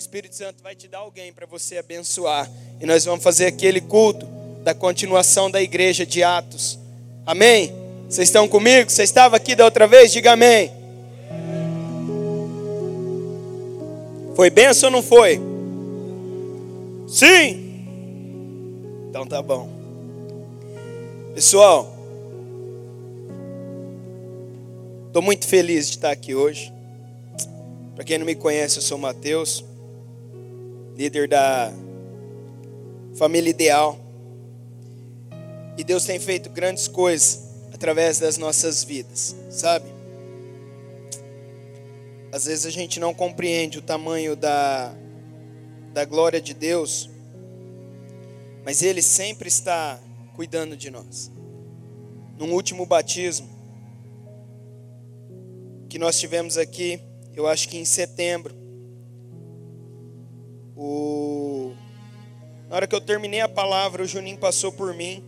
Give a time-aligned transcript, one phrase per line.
[0.00, 2.50] Espírito Santo vai te dar alguém para você abençoar.
[2.80, 4.26] E nós vamos fazer aquele culto
[4.64, 6.78] da continuação da igreja de Atos.
[7.26, 7.70] Amém?
[8.08, 8.90] Vocês estão comigo?
[8.90, 10.10] Você estava aqui da outra vez?
[10.10, 10.72] Diga amém.
[14.34, 15.38] Foi benção ou não foi?
[17.06, 17.84] Sim.
[19.10, 19.68] Então tá bom.
[21.34, 21.94] Pessoal,
[25.08, 26.72] estou muito feliz de estar aqui hoje.
[27.94, 29.62] Para quem não me conhece, eu sou Mateus,
[31.00, 31.72] líder da
[33.14, 33.98] família ideal.
[35.78, 39.86] E Deus tem feito grandes coisas através das nossas vidas, sabe?
[42.30, 44.92] Às vezes a gente não compreende o tamanho da,
[45.94, 47.08] da glória de Deus,
[48.62, 49.98] mas Ele sempre está
[50.34, 51.32] cuidando de nós.
[52.36, 53.48] No último batismo
[55.88, 57.00] que nós tivemos aqui,
[57.34, 58.59] eu acho que em setembro,
[60.82, 61.74] o...
[62.68, 65.22] na hora que eu terminei a palavra, o Juninho passou por mim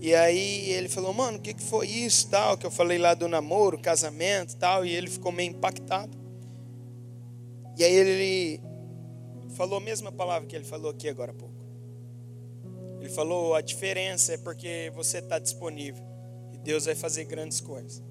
[0.00, 3.12] e aí ele falou, mano, o que, que foi isso, tal, que eu falei lá
[3.12, 6.16] do namoro, casamento, tal, e ele ficou meio impactado.
[7.76, 8.60] E aí ele
[9.56, 11.54] falou a mesma palavra que ele falou aqui agora há pouco.
[12.98, 16.02] Ele falou, a diferença é porque você está disponível
[16.50, 18.02] e Deus vai fazer grandes coisas.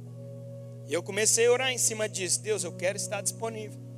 [0.87, 3.88] E eu comecei a orar em cima disso, Deus, eu quero estar disponível.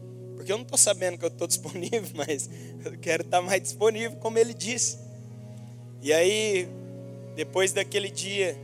[0.41, 2.49] Porque eu não estou sabendo que eu estou disponível, mas
[2.83, 4.97] eu quero estar mais disponível, como ele disse.
[6.01, 6.67] E aí
[7.35, 8.57] depois daquele dia,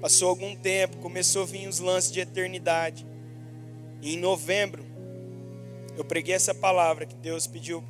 [0.00, 3.06] passou algum tempo, começou a vir os lances de eternidade.
[4.00, 4.84] E em novembro,
[5.96, 7.84] eu preguei essa palavra que Deus pediu,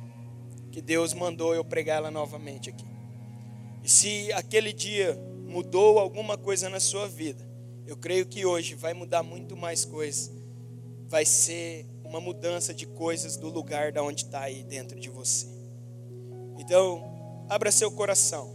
[0.71, 2.85] que Deus mandou eu pregar ela novamente aqui.
[3.83, 7.43] E se aquele dia mudou alguma coisa na sua vida,
[7.87, 10.31] eu creio que hoje vai mudar muito mais coisas.
[11.09, 15.47] Vai ser uma mudança de coisas do lugar da onde está aí dentro de você.
[16.59, 17.03] Então,
[17.49, 18.53] abra seu coração.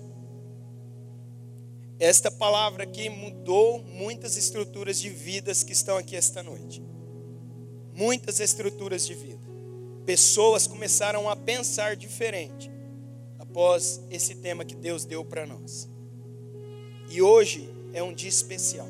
[1.99, 6.81] Esta palavra aqui mudou muitas estruturas de vidas que estão aqui esta noite.
[7.93, 9.43] Muitas estruturas de vida.
[10.07, 12.71] Pessoas começaram a pensar diferente
[13.41, 15.89] após esse tema que Deus deu para nós.
[17.11, 18.87] E hoje é um dia especial.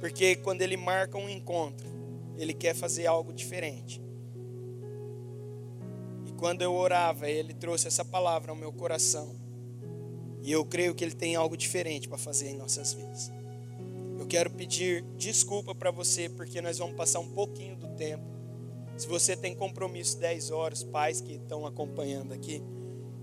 [0.00, 1.89] Porque quando ele marca um encontro,
[2.40, 4.00] ele quer fazer algo diferente.
[6.26, 9.40] E quando eu orava, ele trouxe essa palavra ao meu coração
[10.42, 13.30] e eu creio que Ele tem algo diferente para fazer em nossas vidas.
[14.18, 18.24] Eu quero pedir desculpa para você, porque nós vamos passar um pouquinho do tempo.
[18.96, 22.62] Se você tem compromisso 10 horas, pais que estão acompanhando aqui,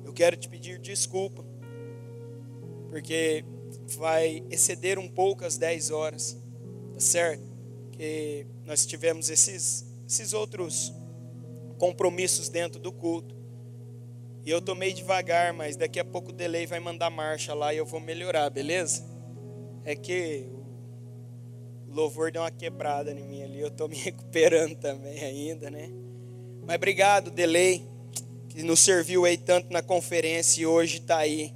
[0.03, 1.45] eu quero te pedir desculpa,
[2.89, 3.45] porque
[3.97, 6.37] vai exceder um pouco as 10 horas,
[6.93, 7.45] tá certo?
[8.67, 10.93] Nós tivemos esses, esses outros
[11.77, 13.33] compromissos dentro do culto.
[14.45, 17.77] E eu tomei devagar, mas daqui a pouco o delay vai mandar marcha lá e
[17.77, 19.05] eu vou melhorar, beleza?
[19.85, 20.49] É que
[21.87, 25.89] o louvor deu uma quebrada em mim ali, eu estou me recuperando também ainda, né?
[26.65, 27.87] Mas obrigado, delay,
[28.49, 31.53] que nos serviu aí tanto na conferência e hoje está aí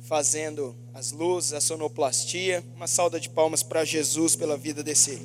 [0.00, 2.64] fazendo as luzes, a sonoplastia.
[2.76, 5.20] Uma salda de palmas para Jesus pela vida desse,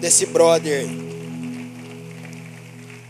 [0.00, 0.86] desse brother.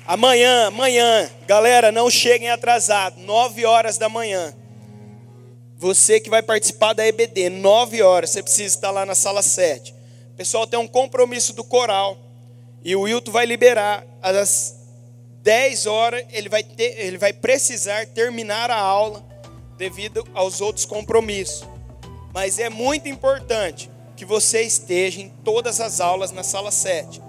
[0.06, 4.54] Amanhã, amanhã, galera, não cheguem atrasados, 9 horas da manhã.
[5.76, 9.92] Você que vai participar da EBD, 9 horas, você precisa estar lá na sala 7.
[10.32, 12.16] O pessoal tem um compromisso do coral.
[12.82, 14.76] E o Wilton vai liberar às
[15.42, 19.24] 10 horas, ele vai, ter, ele vai precisar terminar a aula
[19.76, 21.66] devido aos outros compromissos.
[22.32, 27.22] Mas é muito importante que você esteja em todas as aulas na sala 7.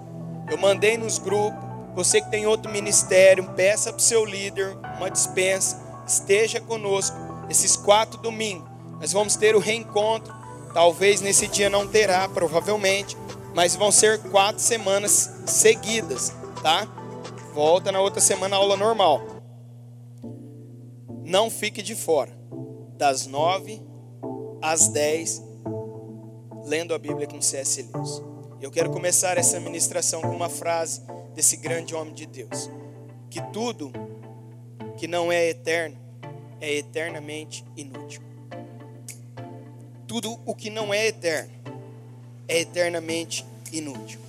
[0.50, 5.08] Eu mandei nos grupos você que tem outro ministério, peça para o seu líder uma
[5.08, 7.16] dispensa, esteja conosco
[7.48, 8.68] esses quatro domingos.
[9.00, 10.34] Nós vamos ter o reencontro.
[10.74, 13.16] Talvez nesse dia não terá, provavelmente,
[13.54, 16.86] mas vão ser quatro semanas seguidas, tá?
[17.54, 19.20] Volta na outra semana aula normal.
[21.24, 22.32] Não fique de fora.
[22.96, 23.80] Das nove
[24.62, 25.42] às dez,
[26.70, 27.82] lendo a Bíblia com C.S.
[27.82, 28.22] Lewis.
[28.60, 31.02] Eu quero começar essa ministração com uma frase
[31.34, 32.70] desse grande homem de Deus.
[33.28, 33.92] Que tudo
[34.96, 35.98] que não é eterno
[36.60, 38.22] é eternamente inútil.
[40.06, 41.50] Tudo o que não é eterno
[42.46, 44.20] é eternamente inútil.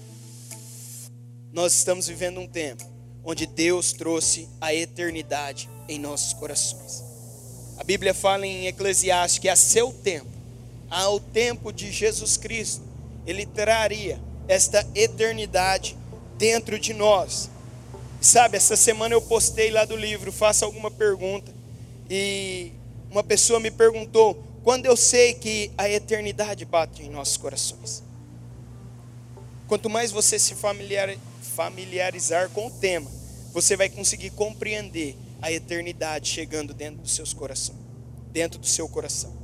[1.53, 2.83] Nós estamos vivendo um tempo
[3.23, 7.03] onde Deus trouxe a eternidade em nossos corações.
[7.77, 10.30] A Bíblia fala em Eclesiastes que a seu tempo,
[10.91, 12.83] ao tempo de Jesus Cristo,
[13.25, 15.97] ele traria esta eternidade
[16.37, 17.49] dentro de nós.
[18.19, 21.51] Sabe, essa semana eu postei lá do livro, faça alguma pergunta.
[22.09, 22.73] E
[23.09, 28.03] uma pessoa me perguntou: quando eu sei que a eternidade bate em nossos corações?
[29.67, 30.53] Quanto mais você se
[31.55, 33.09] familiarizar com o tema,
[33.53, 37.79] você vai conseguir compreender a eternidade chegando dentro dos seus corações,
[38.31, 39.40] dentro do seu coração.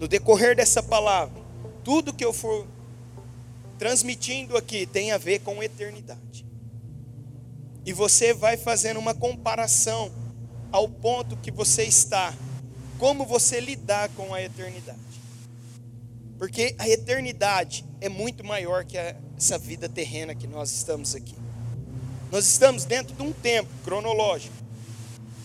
[0.00, 1.38] No decorrer dessa palavra,
[1.84, 2.66] tudo que eu for
[3.78, 6.46] transmitindo aqui tem a ver com eternidade.
[7.84, 10.10] E você vai fazendo uma comparação
[10.72, 12.34] ao ponto que você está,
[12.98, 14.98] como você lidar com a eternidade.
[16.38, 18.96] Porque a eternidade é muito maior que
[19.36, 21.34] essa vida terrena que nós estamos aqui.
[22.32, 24.56] Nós estamos dentro de um tempo cronológico.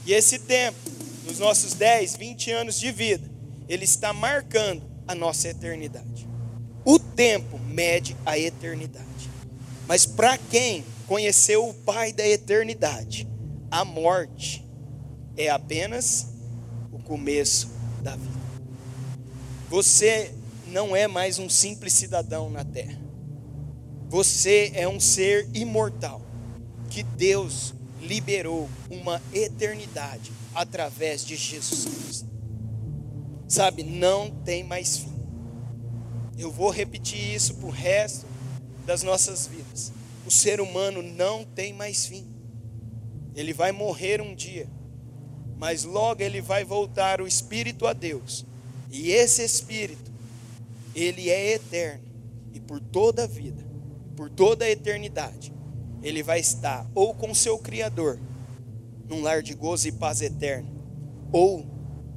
[0.06, 0.78] E esse tempo,
[1.25, 3.35] nos nossos 10, 20 anos de vida,
[3.67, 6.27] ele está marcando a nossa eternidade.
[6.83, 9.29] O tempo mede a eternidade.
[9.88, 13.27] Mas para quem conheceu o Pai da eternidade,
[13.69, 14.65] a morte
[15.38, 16.27] é apenas
[16.91, 17.69] o começo
[18.01, 18.35] da vida.
[19.69, 20.31] Você
[20.67, 23.00] não é mais um simples cidadão na terra.
[24.09, 26.21] Você é um ser imortal
[26.89, 32.35] que Deus liberou uma eternidade através de Jesus Cristo.
[33.47, 35.13] Sabe, não tem mais fim.
[36.38, 38.25] Eu vou repetir isso para o resto
[38.86, 39.92] das nossas vidas.
[40.25, 42.25] O ser humano não tem mais fim.
[43.36, 44.68] Ele vai morrer um dia,
[45.57, 48.45] mas logo ele vai voltar o espírito a Deus.
[48.92, 50.12] E esse espírito,
[50.95, 52.06] ele é eterno
[52.53, 53.63] e por toda a vida,
[54.15, 55.53] por toda a eternidade,
[56.01, 58.19] ele vai estar ou com seu criador,
[59.07, 60.69] num lar de gozo e paz eterno,
[61.31, 61.65] ou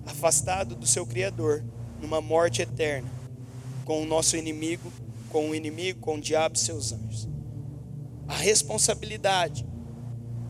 [0.08, 1.64] afastado do seu criador,
[2.00, 3.10] numa morte eterna,
[3.84, 4.92] com o nosso inimigo,
[5.28, 7.28] com o inimigo, com o diabo e seus anjos.
[8.26, 9.66] A responsabilidade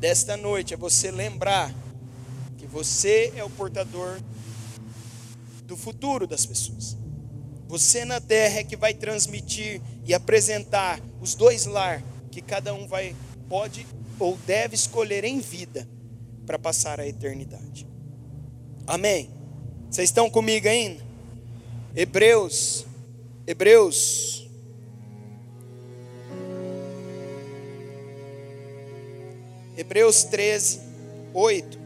[0.01, 1.75] desta noite é você lembrar
[2.57, 4.21] que você é o portador
[5.65, 6.97] do futuro das pessoas.
[7.69, 12.87] Você na terra é que vai transmitir e apresentar os dois lar que cada um
[12.87, 13.15] vai
[13.49, 13.87] pode
[14.19, 15.89] ou deve escolher em vida
[16.47, 17.87] para passar a eternidade.
[18.87, 19.38] Amém.
[19.91, 21.03] Vocês estão comigo ainda?
[21.95, 22.87] Hebreus,
[23.47, 24.49] Hebreus.
[29.77, 30.81] Hebreus 13,
[31.33, 31.79] 8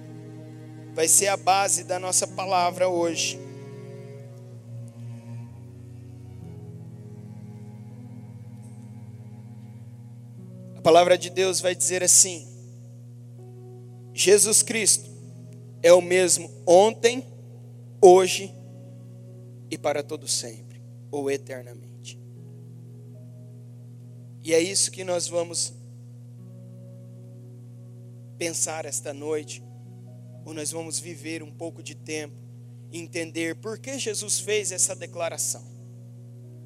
[0.95, 3.39] vai ser a base da nossa palavra hoje.
[10.77, 12.47] A palavra de Deus vai dizer assim:
[14.13, 15.09] Jesus Cristo
[15.83, 17.32] é o mesmo ontem,
[18.03, 18.53] hoje
[19.71, 22.21] e para todo sempre, ou eternamente.
[24.43, 25.73] E é isso que nós vamos
[28.37, 29.63] pensar esta noite,
[30.45, 32.35] ou nós vamos viver um pouco de tempo
[32.91, 35.65] e entender por que Jesus fez essa declaração.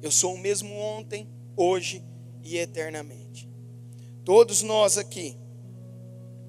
[0.01, 2.03] Eu sou o mesmo ontem, hoje
[2.43, 3.47] e eternamente.
[4.25, 5.37] Todos nós aqui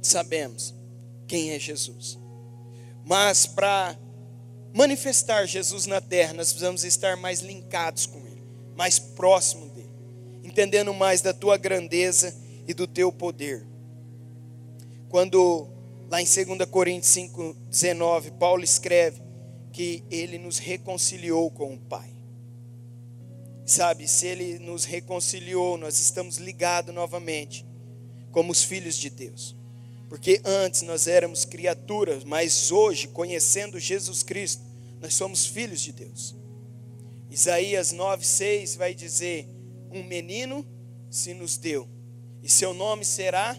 [0.00, 0.74] sabemos
[1.26, 2.18] quem é Jesus.
[3.04, 3.98] Mas para
[4.74, 8.42] manifestar Jesus na terra, nós precisamos estar mais linkados com Ele,
[8.76, 9.90] mais próximo dele,
[10.44, 12.34] entendendo mais da tua grandeza
[12.66, 13.66] e do teu poder.
[15.08, 15.68] Quando
[16.10, 19.22] lá em 2 Coríntios 5,19, Paulo escreve
[19.72, 22.10] que ele nos reconciliou com o Pai.
[23.64, 27.66] Sabe, se ele nos reconciliou, nós estamos ligados novamente
[28.32, 29.57] como os filhos de Deus.
[30.08, 34.62] Porque antes nós éramos criaturas, mas hoje, conhecendo Jesus Cristo,
[35.00, 36.34] nós somos filhos de Deus.
[37.30, 39.46] Isaías 9,6 vai dizer:
[39.92, 40.66] Um menino
[41.10, 41.86] se nos deu,
[42.42, 43.56] e seu nome será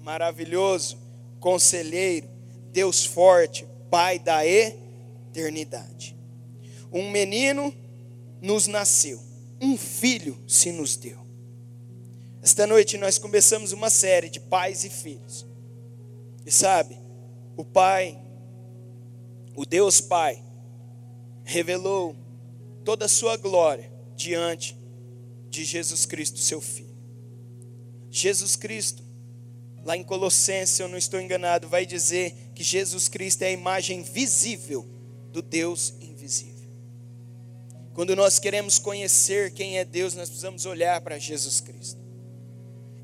[0.00, 0.98] maravilhoso,
[1.40, 2.28] conselheiro,
[2.72, 6.16] Deus forte, Pai da eternidade.
[6.90, 7.72] Um menino
[8.40, 9.20] nos nasceu,
[9.60, 11.23] um filho se nos deu.
[12.44, 15.46] Esta noite nós começamos uma série de pais e filhos.
[16.44, 16.94] E sabe,
[17.56, 18.22] o Pai,
[19.56, 20.44] o Deus Pai,
[21.42, 22.14] revelou
[22.84, 24.76] toda a sua glória diante
[25.48, 26.94] de Jesus Cristo, seu Filho.
[28.10, 29.02] Jesus Cristo,
[29.82, 33.52] lá em Colossenses, se eu não estou enganado, vai dizer que Jesus Cristo é a
[33.52, 34.86] imagem visível
[35.32, 36.68] do Deus invisível.
[37.94, 42.03] Quando nós queremos conhecer quem é Deus, nós precisamos olhar para Jesus Cristo.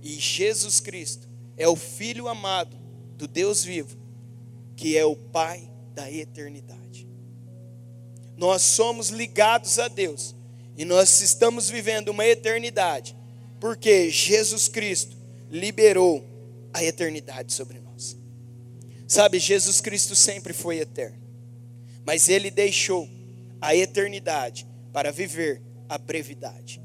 [0.03, 2.77] E Jesus Cristo é o Filho amado
[3.17, 3.97] do Deus vivo,
[4.77, 7.09] que é o Pai da eternidade.
[8.37, 10.35] Nós somos ligados a Deus
[10.77, 13.15] e nós estamos vivendo uma eternidade
[13.61, 15.15] Porque Jesus Cristo
[15.51, 16.25] liberou
[16.73, 18.17] a eternidade sobre nós.
[19.07, 21.21] Sabe, Jesus Cristo sempre foi eterno,
[22.05, 23.09] mas ele deixou
[23.61, 26.81] a eternidade para viver a brevidade.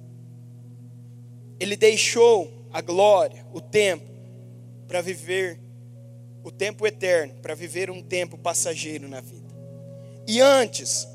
[1.60, 4.03] Ele deixou a glória, o tempo,
[4.86, 5.58] para viver
[6.44, 9.48] o tempo eterno, para viver um tempo passageiro na vida.
[10.27, 11.08] E antes,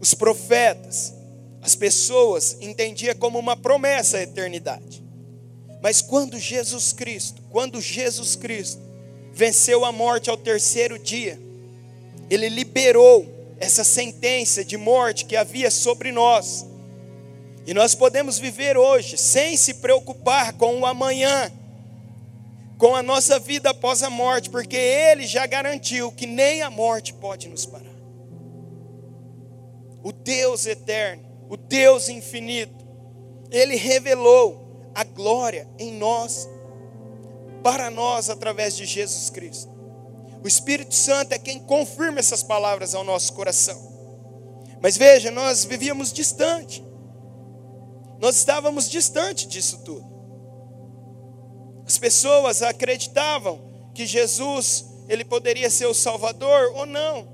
[0.00, 1.12] os profetas,
[1.60, 5.04] as pessoas entendiam como uma promessa a eternidade.
[5.82, 8.80] Mas quando Jesus Cristo, quando Jesus Cristo
[9.30, 11.38] venceu a morte ao terceiro dia,
[12.30, 13.26] ele liberou
[13.60, 16.64] essa sentença de morte que havia sobre nós.
[17.66, 21.50] E nós podemos viver hoje sem se preocupar com o amanhã,
[22.76, 27.14] com a nossa vida após a morte, porque Ele já garantiu que nem a morte
[27.14, 27.94] pode nos parar.
[30.02, 32.84] O Deus eterno, o Deus infinito,
[33.50, 36.46] Ele revelou a glória em nós,
[37.62, 39.72] para nós, através de Jesus Cristo.
[40.42, 43.80] O Espírito Santo é quem confirma essas palavras ao nosso coração.
[44.82, 46.84] Mas veja, nós vivíamos distante.
[48.18, 50.12] Nós estávamos distante disso tudo.
[51.86, 57.28] As pessoas acreditavam que Jesus ele poderia ser o Salvador ou não.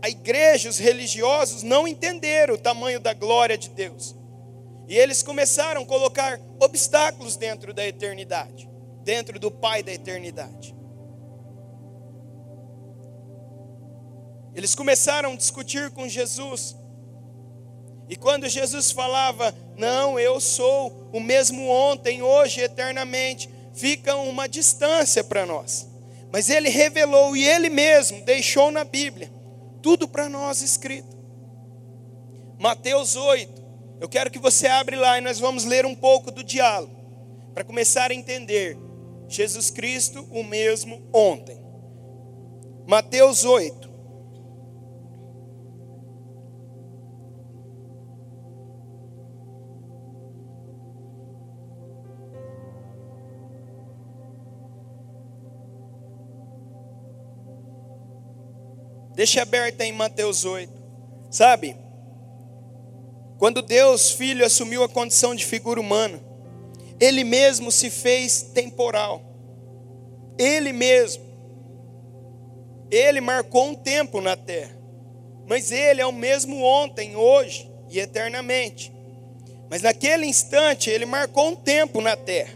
[0.00, 4.14] A igreja, os religiosos não entenderam o tamanho da glória de Deus.
[4.88, 8.70] E eles começaram a colocar obstáculos dentro da eternidade,
[9.02, 10.76] dentro do Pai da eternidade.
[14.54, 16.76] Eles começaram a discutir com Jesus.
[18.08, 25.24] E quando Jesus falava, não, eu sou o mesmo ontem, hoje, eternamente, fica uma distância
[25.24, 25.88] para nós.
[26.32, 29.30] Mas ele revelou e ele mesmo deixou na Bíblia
[29.82, 31.16] tudo para nós escrito.
[32.58, 33.64] Mateus 8.
[34.00, 36.94] Eu quero que você abra lá e nós vamos ler um pouco do diálogo
[37.54, 38.76] para começar a entender
[39.28, 41.58] Jesus Cristo o mesmo ontem.
[42.86, 43.85] Mateus 8.
[59.16, 60.70] Deixa aberta em Mateus 8.
[61.30, 61.74] Sabe?
[63.38, 66.20] Quando Deus, Filho, assumiu a condição de figura humana,
[67.00, 69.22] Ele mesmo se fez temporal.
[70.36, 71.24] Ele mesmo.
[72.90, 74.76] Ele marcou um tempo na terra.
[75.46, 78.92] Mas Ele é o mesmo ontem, hoje e eternamente.
[79.70, 82.52] Mas naquele instante, Ele marcou um tempo na terra.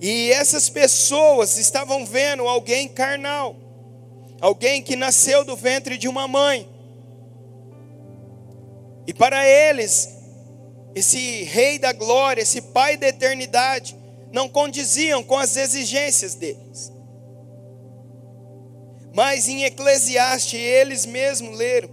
[0.00, 3.65] E essas pessoas estavam vendo alguém carnal
[4.40, 6.68] alguém que nasceu do ventre de uma mãe.
[9.06, 10.08] E para eles,
[10.94, 13.96] esse Rei da Glória, esse Pai da eternidade,
[14.32, 16.92] não condiziam com as exigências deles.
[19.14, 21.88] Mas em Eclesiastes, eles mesmos leram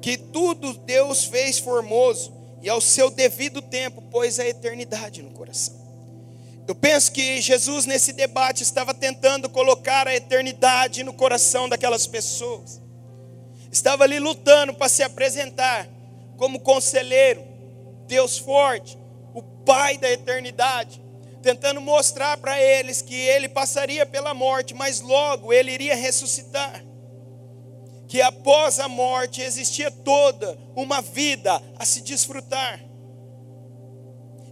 [0.00, 5.79] que tudo Deus fez formoso e ao seu devido tempo pôs a eternidade no coração.
[6.70, 12.80] Eu penso que Jesus, nesse debate, estava tentando colocar a eternidade no coração daquelas pessoas.
[13.72, 15.88] Estava ali lutando para se apresentar
[16.36, 17.42] como conselheiro,
[18.06, 18.96] Deus forte,
[19.34, 21.02] o Pai da eternidade,
[21.42, 26.84] tentando mostrar para eles que ele passaria pela morte, mas logo ele iria ressuscitar.
[28.06, 32.89] Que após a morte existia toda uma vida a se desfrutar.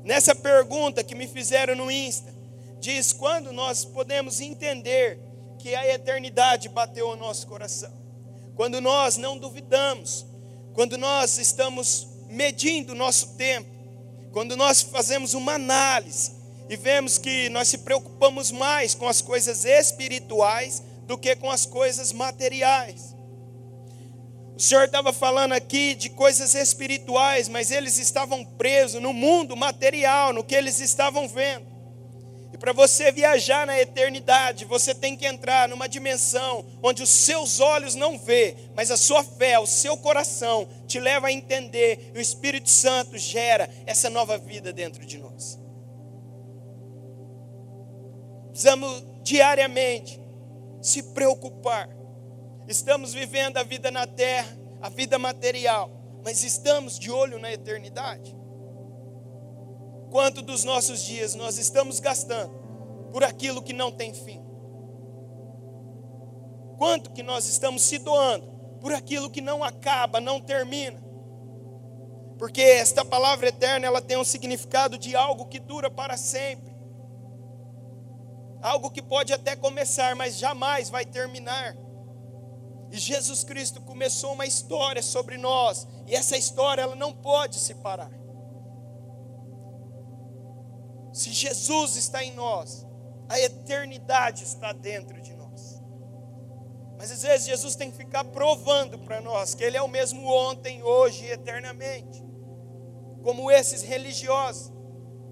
[0.08, 2.34] Nessa pergunta que me fizeram no Insta,
[2.80, 5.20] diz quando nós podemos entender
[5.58, 7.92] que a eternidade bateu no nosso coração.
[8.56, 10.24] Quando nós não duvidamos,
[10.72, 13.68] quando nós estamos medindo o nosso tempo,
[14.32, 16.32] quando nós fazemos uma análise
[16.70, 21.66] e vemos que nós se preocupamos mais com as coisas espirituais do que com as
[21.66, 23.14] coisas materiais.
[24.58, 30.32] O Senhor estava falando aqui de coisas espirituais, mas eles estavam presos no mundo material,
[30.32, 31.64] no que eles estavam vendo.
[32.52, 37.60] E para você viajar na eternidade, você tem que entrar numa dimensão onde os seus
[37.60, 42.18] olhos não vê, mas a sua fé, o seu coração te leva a entender, e
[42.18, 45.56] o Espírito Santo gera essa nova vida dentro de nós.
[48.50, 50.20] Precisamos diariamente
[50.82, 51.97] se preocupar
[52.68, 55.90] Estamos vivendo a vida na terra, a vida material,
[56.22, 58.36] mas estamos de olho na eternidade.
[60.10, 62.52] Quanto dos nossos dias nós estamos gastando
[63.10, 64.44] por aquilo que não tem fim?
[66.76, 68.46] Quanto que nós estamos se doando
[68.82, 71.02] por aquilo que não acaba, não termina?
[72.36, 76.76] Porque esta palavra eterna, ela tem um significado de algo que dura para sempre.
[78.60, 81.74] Algo que pode até começar, mas jamais vai terminar.
[82.90, 87.74] E Jesus Cristo começou uma história sobre nós, e essa história ela não pode se
[87.74, 88.10] parar.
[91.12, 92.86] Se Jesus está em nós,
[93.28, 95.82] a eternidade está dentro de nós.
[96.96, 100.26] Mas às vezes Jesus tem que ficar provando para nós que Ele é o mesmo
[100.26, 102.24] ontem, hoje e eternamente.
[103.22, 104.72] Como esses religiosos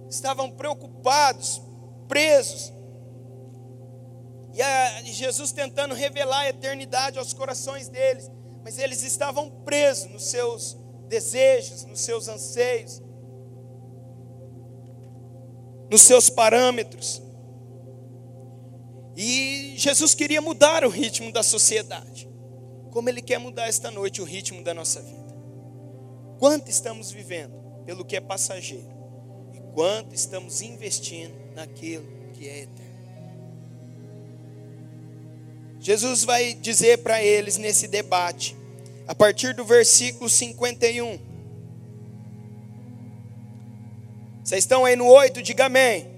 [0.08, 1.62] estavam preocupados,
[2.06, 2.72] presos,
[4.56, 8.30] e a, Jesus tentando revelar a eternidade aos corações deles,
[8.64, 13.02] mas eles estavam presos nos seus desejos, nos seus anseios,
[15.90, 17.20] nos seus parâmetros.
[19.14, 22.26] E Jesus queria mudar o ritmo da sociedade,
[22.90, 25.36] como Ele quer mudar esta noite o ritmo da nossa vida.
[26.38, 28.96] Quanto estamos vivendo pelo que é passageiro,
[29.52, 32.85] e quanto estamos investindo naquilo que é eterno.
[35.80, 38.56] Jesus vai dizer para eles nesse debate,
[39.06, 41.18] a partir do versículo 51.
[44.42, 46.08] Vocês estão aí no 8, diga amém.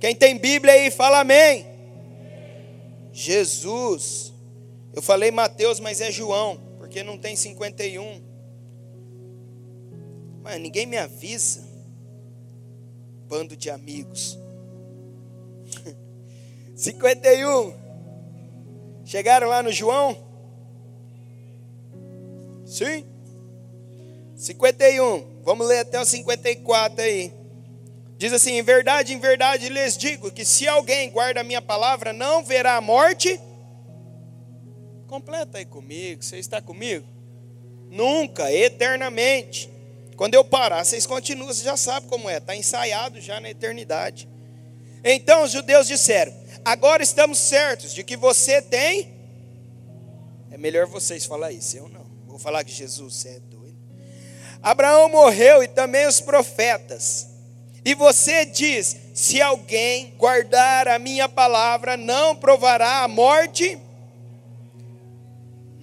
[0.00, 1.64] Quem tem Bíblia aí, fala amém.
[3.12, 4.32] Jesus.
[4.92, 8.20] Eu falei Mateus, mas é João, porque não tem 51.
[10.42, 11.62] Mas ninguém me avisa.
[13.28, 14.38] Bando de amigos.
[16.74, 17.83] 51.
[19.04, 20.16] Chegaram lá no João?
[22.64, 23.04] Sim?
[24.36, 25.42] 51.
[25.44, 27.32] Vamos ler até o 54 aí.
[28.16, 32.12] Diz assim: Em verdade, em verdade lhes digo que se alguém guarda a minha palavra,
[32.12, 33.38] não verá a morte.
[35.06, 37.06] Completa aí comigo, você está comigo?
[37.90, 39.70] Nunca, eternamente.
[40.16, 44.28] Quando eu parar, vocês continuam, você já sabe como é, está ensaiado já na eternidade.
[45.04, 46.32] Então os judeus disseram:
[46.64, 49.14] Agora estamos certos de que você tem.
[50.50, 52.04] É melhor vocês falar isso, eu não.
[52.26, 53.78] Vou falar que Jesus, é doido.
[54.62, 57.28] Abraão morreu e também os profetas.
[57.84, 63.78] E você diz: se alguém guardar a minha palavra, não provará a morte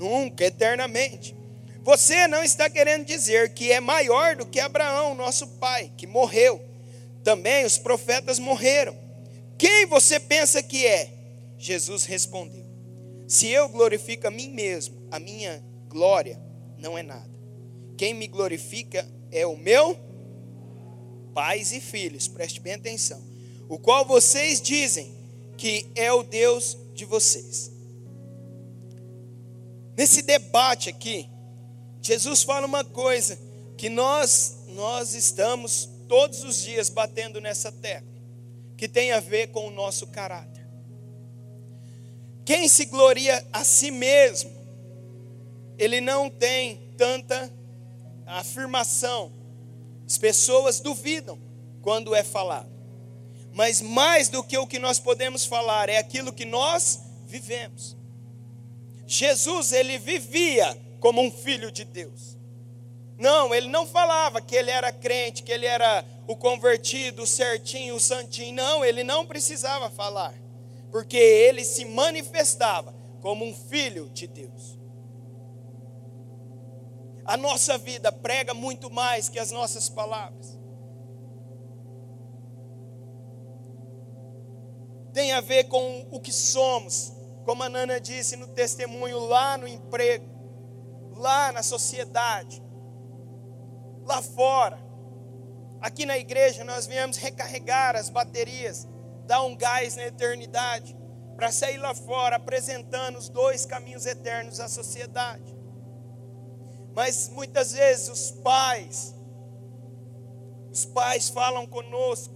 [0.01, 1.35] nunca, eternamente.
[1.83, 6.59] Você não está querendo dizer que é maior do que Abraão, nosso pai, que morreu.
[7.23, 8.95] Também os profetas morreram.
[9.61, 11.07] Quem você pensa que é?
[11.55, 12.65] Jesus respondeu:
[13.27, 16.41] Se eu glorifico a mim mesmo, a minha glória
[16.79, 17.29] não é nada.
[17.95, 19.95] Quem me glorifica é o meu
[21.31, 23.23] pais e filhos, preste bem atenção,
[23.69, 25.15] o qual vocês dizem
[25.55, 27.71] que é o Deus de vocês.
[29.95, 31.29] Nesse debate aqui,
[32.01, 33.37] Jesus fala uma coisa
[33.77, 38.10] que nós nós estamos todos os dias batendo nessa tecla,
[38.81, 40.65] que tem a ver com o nosso caráter.
[42.43, 44.49] Quem se gloria a si mesmo,
[45.77, 47.53] ele não tem tanta
[48.25, 49.31] afirmação
[50.07, 51.39] as pessoas duvidam
[51.83, 52.71] quando é falado.
[53.53, 57.95] Mas mais do que o que nós podemos falar é aquilo que nós vivemos.
[59.05, 62.35] Jesus, ele vivia como um filho de Deus.
[63.21, 67.93] Não, ele não falava que ele era crente, que ele era o convertido, o certinho,
[67.93, 68.55] o santinho.
[68.55, 70.33] Não, ele não precisava falar,
[70.91, 74.75] porque ele se manifestava como um filho de Deus.
[77.23, 80.57] A nossa vida prega muito mais que as nossas palavras.
[85.13, 87.13] Tem a ver com o que somos,
[87.45, 90.25] como a Nana disse no testemunho, lá no emprego,
[91.17, 92.63] lá na sociedade,
[94.05, 94.79] lá fora.
[95.79, 98.87] Aqui na igreja nós viemos recarregar as baterias,
[99.25, 100.95] dar um gás na eternidade,
[101.35, 105.55] para sair lá fora apresentando os dois caminhos eternos à sociedade.
[106.93, 109.15] Mas muitas vezes os pais,
[110.71, 112.35] os pais falam conosco,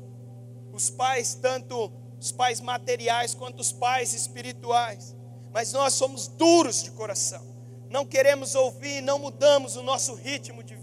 [0.72, 5.16] os pais, tanto os pais materiais quanto os pais espirituais,
[5.54, 7.46] mas nós somos duros de coração,
[7.90, 10.75] não queremos ouvir, não mudamos o nosso ritmo de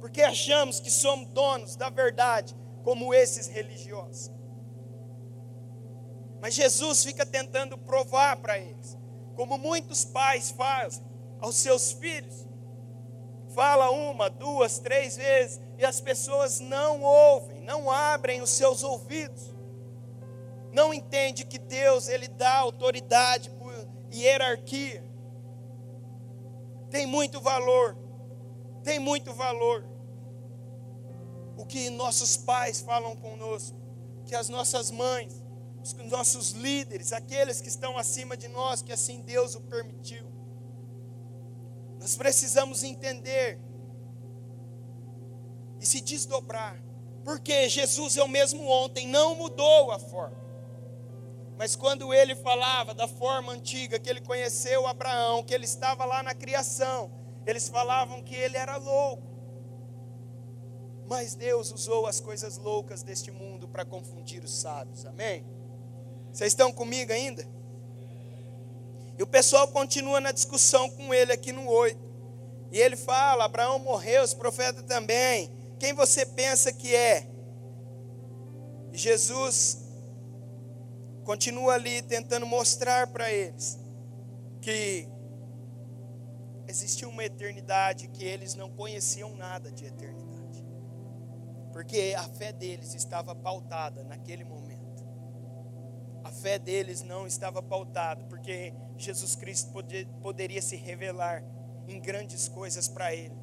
[0.00, 4.30] porque achamos que somos donos da verdade, como esses religiosos.
[6.40, 8.96] Mas Jesus fica tentando provar para eles,
[9.34, 11.04] como muitos pais fazem
[11.40, 12.46] aos seus filhos,
[13.56, 19.54] fala uma, duas, três vezes e as pessoas não ouvem, não abrem os seus ouvidos.
[20.72, 23.50] Não entende que Deus ele dá autoridade
[24.10, 25.02] e hierarquia.
[26.90, 27.96] Tem muito valor
[28.86, 29.84] tem muito valor.
[31.56, 33.76] O que nossos pais falam conosco,
[34.24, 35.42] que as nossas mães,
[35.82, 40.24] os nossos líderes, aqueles que estão acima de nós, que assim Deus o permitiu.
[41.98, 43.58] Nós precisamos entender
[45.80, 46.80] e se desdobrar,
[47.24, 50.46] porque Jesus é o mesmo ontem, não mudou a forma.
[51.58, 56.22] Mas quando ele falava da forma antiga que ele conheceu Abraão, que ele estava lá
[56.22, 59.22] na criação, eles falavam que ele era louco.
[61.06, 65.06] Mas Deus usou as coisas loucas deste mundo para confundir os sábios.
[65.06, 65.46] Amém?
[66.32, 67.46] Vocês estão comigo ainda?
[69.16, 71.98] E o pessoal continua na discussão com ele aqui no 8.
[72.72, 75.50] E ele fala: Abraão morreu, os profetas também.
[75.78, 77.28] Quem você pensa que é?
[78.92, 79.78] E Jesus
[81.24, 83.78] continua ali tentando mostrar para eles
[84.60, 85.08] que
[86.68, 90.64] existia uma eternidade que eles não conheciam nada de eternidade.
[91.72, 95.04] Porque a fé deles estava pautada naquele momento.
[96.24, 101.44] A fé deles não estava pautada, porque Jesus Cristo poder, poderia se revelar
[101.86, 103.36] em grandes coisas para ele,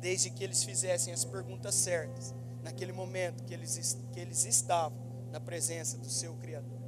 [0.00, 4.98] desde que eles fizessem as perguntas certas, naquele momento que eles, que eles estavam
[5.30, 6.80] na presença do seu Criador.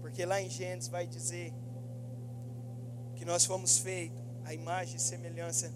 [0.00, 1.52] Porque lá em Gênesis vai dizer
[3.14, 5.72] que nós fomos feitos à imagem e semelhança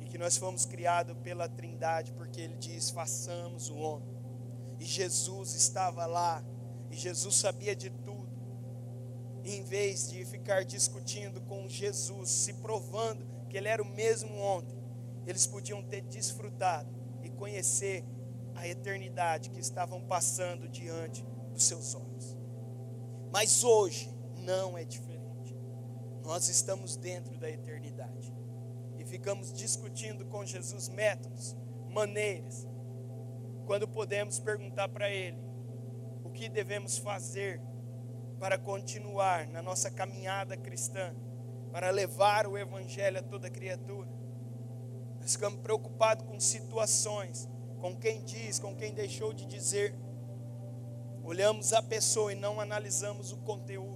[0.00, 4.14] e que nós fomos criados pela Trindade, porque ele diz: façamos o homem.
[4.78, 6.44] E Jesus estava lá,
[6.90, 8.32] e Jesus sabia de tudo.
[9.44, 14.34] E em vez de ficar discutindo com Jesus, se provando que ele era o mesmo
[14.38, 14.76] ontem,
[15.26, 16.88] eles podiam ter desfrutado
[17.22, 18.04] e conhecer
[18.54, 22.36] a eternidade que estavam passando diante dos seus olhos.
[23.32, 24.08] Mas hoje
[24.38, 25.13] não é diferente.
[26.24, 28.32] Nós estamos dentro da eternidade
[28.98, 31.54] e ficamos discutindo com Jesus métodos,
[31.90, 32.66] maneiras,
[33.66, 35.38] quando podemos perguntar para Ele
[36.24, 37.60] o que devemos fazer
[38.38, 41.14] para continuar na nossa caminhada cristã,
[41.70, 44.08] para levar o Evangelho a toda criatura.
[45.20, 47.48] Nós ficamos preocupados com situações
[47.84, 49.94] com quem diz, com quem deixou de dizer.
[51.22, 53.93] Olhamos a pessoa e não analisamos o conteúdo.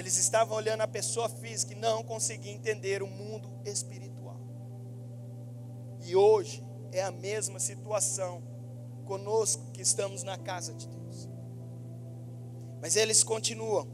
[0.00, 4.40] Eles estavam olhando a pessoa física e não conseguiam entender o mundo espiritual.
[6.00, 8.42] E hoje é a mesma situação
[9.04, 11.28] conosco que estamos na casa de Deus.
[12.80, 13.86] Mas eles continuam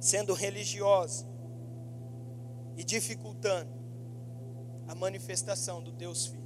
[0.00, 1.26] sendo religiosos
[2.76, 3.70] e dificultando
[4.88, 6.40] a manifestação do Deus Filho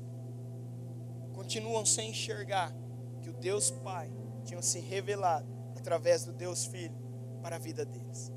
[1.35, 2.73] continuam sem enxergar
[3.21, 4.11] que o Deus Pai
[4.45, 6.97] tinha se revelado através do Deus Filho
[7.43, 8.33] para a vida deles.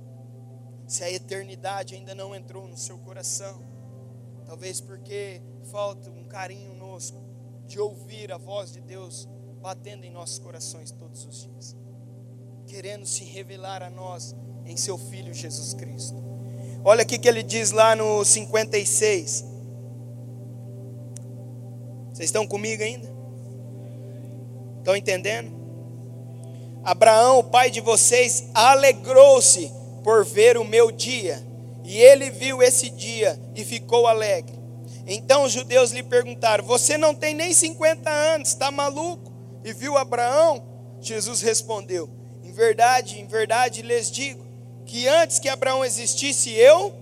[0.88, 3.62] Se a eternidade ainda não entrou no seu coração,
[4.46, 7.18] talvez porque falta um carinho nosco
[7.68, 9.28] de ouvir a voz de Deus
[9.62, 11.76] batendo em nossos corações todos os dias,
[12.66, 14.34] querendo se revelar a nós
[14.66, 16.16] em seu Filho Jesus Cristo.
[16.86, 19.44] Olha o que ele diz lá no 56.
[22.14, 23.14] Vocês estão comigo ainda?
[24.78, 25.52] Estão entendendo?
[26.82, 29.77] Abraão, o pai de vocês, alegrou-se
[30.08, 31.46] por ver o meu dia,
[31.84, 34.58] e ele viu esse dia e ficou alegre.
[35.06, 39.34] Então os judeus lhe perguntaram: Você não tem nem 50 anos, está maluco?
[39.66, 40.64] E viu Abraão?
[41.02, 42.10] Jesus respondeu:
[42.42, 44.48] Em verdade, em verdade lhes digo
[44.86, 46.96] que antes que Abraão existisse, eu.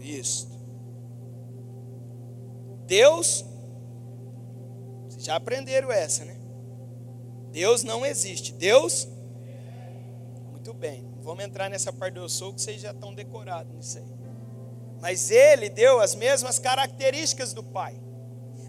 [0.00, 0.50] Isso.
[2.88, 3.44] Deus
[5.16, 6.36] já aprenderam essa, né?
[7.52, 8.52] Deus não existe.
[8.52, 9.06] Deus.
[10.50, 11.11] Muito bem.
[11.22, 14.04] Vamos entrar nessa parte do eu sou, que vocês já estão decorados nisso aí.
[15.00, 18.00] Mas ele deu as mesmas características do Pai.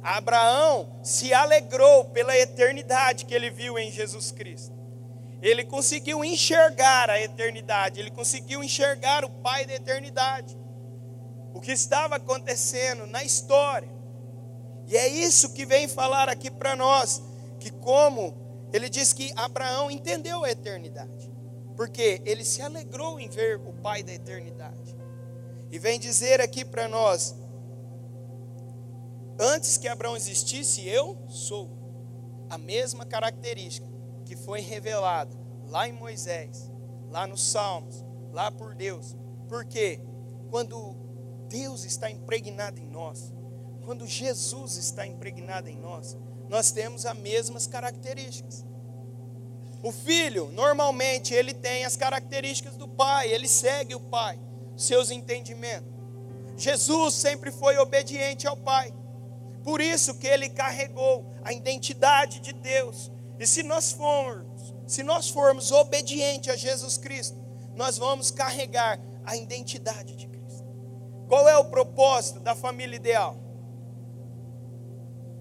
[0.01, 4.73] Abraão se alegrou pela eternidade que ele viu em Jesus Cristo.
[5.41, 10.57] Ele conseguiu enxergar a eternidade, ele conseguiu enxergar o Pai da eternidade.
[11.53, 13.89] O que estava acontecendo na história.
[14.87, 17.21] E é isso que vem falar aqui para nós,
[17.59, 21.31] que como ele diz que Abraão entendeu a eternidade,
[21.75, 24.95] porque ele se alegrou em ver o Pai da eternidade.
[25.71, 27.35] E vem dizer aqui para nós,
[29.39, 31.81] antes que Abraão existisse, eu sou.
[32.49, 33.87] A mesma característica
[34.25, 36.71] que foi revelada lá em Moisés,
[37.09, 39.15] lá nos Salmos, lá por Deus.
[39.47, 39.99] Porque
[40.51, 40.95] quando
[41.49, 43.33] Deus está impregnado em nós,
[43.83, 46.15] quando Jesus está impregnado em nós,
[46.47, 48.63] nós temos as mesmas características.
[49.83, 54.39] O filho, normalmente, ele tem as características do pai, ele segue o pai,
[54.77, 55.93] seus entendimentos.
[56.55, 58.93] Jesus sempre foi obediente ao Pai.
[59.63, 63.11] Por isso que ele carregou a identidade de Deus.
[63.39, 67.37] E se nós formos, se nós formos obedientes a Jesus Cristo,
[67.75, 70.63] nós vamos carregar a identidade de Cristo.
[71.27, 73.37] Qual é o propósito da família ideal?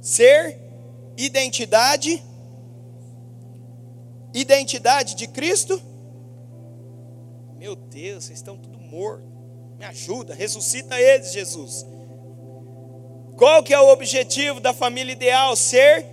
[0.00, 0.58] Ser
[1.16, 2.24] identidade
[4.34, 5.80] identidade de Cristo?
[7.56, 9.24] Meu Deus, vocês estão tudo morto.
[9.78, 11.86] Me ajuda, ressuscita eles, Jesus.
[13.36, 15.56] Qual que é o objetivo da família ideal?
[15.56, 16.06] Ser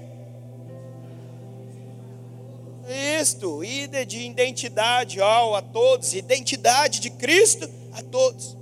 [2.90, 8.58] isto, ida de identidade ó, a todos, identidade de Cristo a todos.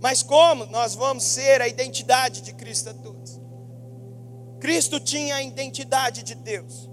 [0.00, 3.40] Mas como nós vamos ser a identidade de Cristo a todos?
[4.60, 6.88] Cristo tinha a identidade de Deus.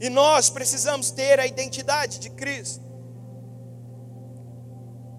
[0.00, 2.84] E nós precisamos ter a identidade de Cristo.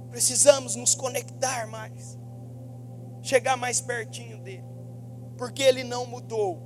[0.09, 2.17] Precisamos nos conectar mais,
[3.21, 4.77] chegar mais pertinho dele
[5.37, 6.59] porque ele não mudou.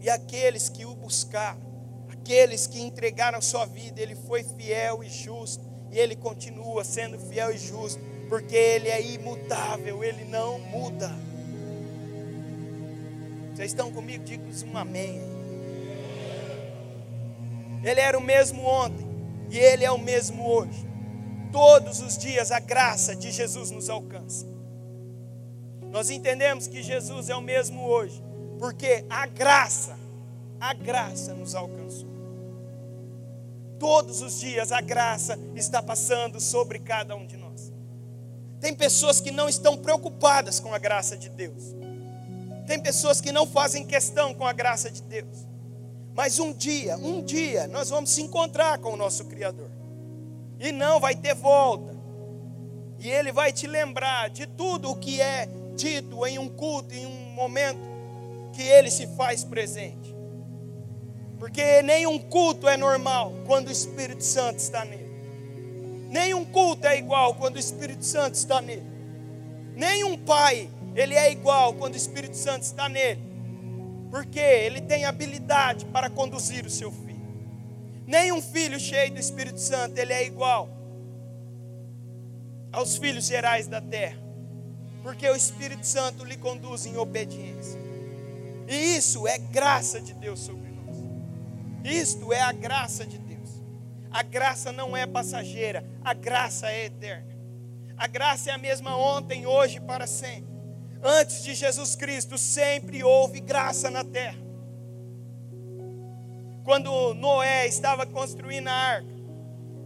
[0.00, 1.60] E aqueles que o buscaram,
[2.08, 7.50] aqueles que entregaram sua vida, ele foi fiel e justo, e ele continua sendo fiel
[7.52, 11.10] e justo, porque ele é imutável, ele não muda.
[13.54, 14.22] Vocês estão comigo?
[14.24, 15.35] Digo um amém.
[17.86, 19.06] Ele era o mesmo ontem,
[19.48, 20.84] e ele é o mesmo hoje.
[21.52, 24.44] Todos os dias a graça de Jesus nos alcança.
[25.92, 28.20] Nós entendemos que Jesus é o mesmo hoje,
[28.58, 29.96] porque a graça,
[30.60, 32.08] a graça nos alcançou.
[33.78, 37.72] Todos os dias a graça está passando sobre cada um de nós.
[38.60, 41.72] Tem pessoas que não estão preocupadas com a graça de Deus.
[42.66, 45.46] Tem pessoas que não fazem questão com a graça de Deus.
[46.16, 49.70] Mas um dia, um dia, nós vamos se encontrar com o nosso Criador.
[50.58, 51.94] E não vai ter volta.
[52.98, 57.04] E Ele vai te lembrar de tudo o que é dito em um culto, em
[57.04, 57.78] um momento
[58.54, 60.16] que ele se faz presente.
[61.38, 65.06] Porque nenhum culto é normal quando o Espírito Santo está nele.
[66.08, 68.86] Nenhum culto é igual quando o Espírito Santo está nele.
[69.74, 73.35] Nenhum pai, ele é igual quando o Espírito Santo está nele.
[74.16, 77.16] Porque ele tem habilidade para conduzir o seu filho.
[78.06, 80.68] Nenhum filho cheio do Espírito Santo, ele é igual
[82.72, 84.26] aos filhos gerais da terra
[85.06, 87.78] porque o Espírito Santo lhe conduz em obediência.
[88.66, 90.96] E isso é graça de Deus sobre nós.
[91.84, 93.62] Isto é a graça de Deus.
[94.10, 97.36] A graça não é passageira, a graça é eterna.
[97.96, 100.55] A graça é a mesma ontem, hoje e para sempre.
[101.02, 104.38] Antes de Jesus Cristo, sempre houve graça na terra.
[106.64, 109.16] Quando Noé estava construindo a arca,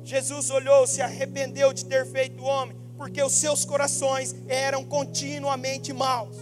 [0.02, 6.36] Jesus olhou, se arrependeu de ter feito homem porque os seus corações eram continuamente maus.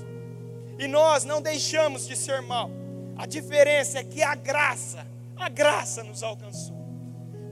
[0.76, 2.68] E nós não deixamos de ser mal.
[3.16, 6.76] A diferença é que a graça, a graça nos alcançou.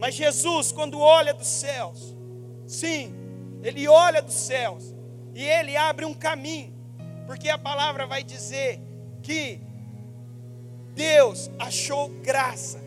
[0.00, 2.16] Mas Jesus, quando olha dos céus,
[2.66, 3.14] sim,
[3.62, 4.92] ele olha dos céus
[5.32, 6.74] e ele abre um caminho,
[7.26, 8.80] porque a palavra vai dizer
[9.22, 9.60] que
[10.94, 12.80] Deus achou graça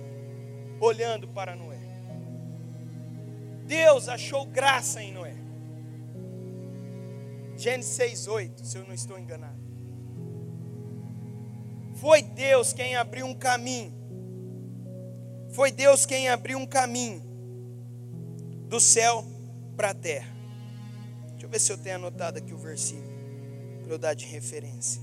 [0.80, 1.80] olhando para Noé.
[3.66, 5.36] Deus achou graça em Noé.
[7.58, 9.60] Gênesis 6,8, se eu não estou enganado.
[11.96, 13.94] Foi Deus quem abriu um caminho.
[15.52, 17.22] Foi Deus quem abriu um caminho
[18.70, 19.26] do céu
[19.76, 20.34] para a terra.
[21.32, 23.09] Deixa eu ver se eu tenho anotado aqui o versículo
[23.98, 25.02] dar de referência.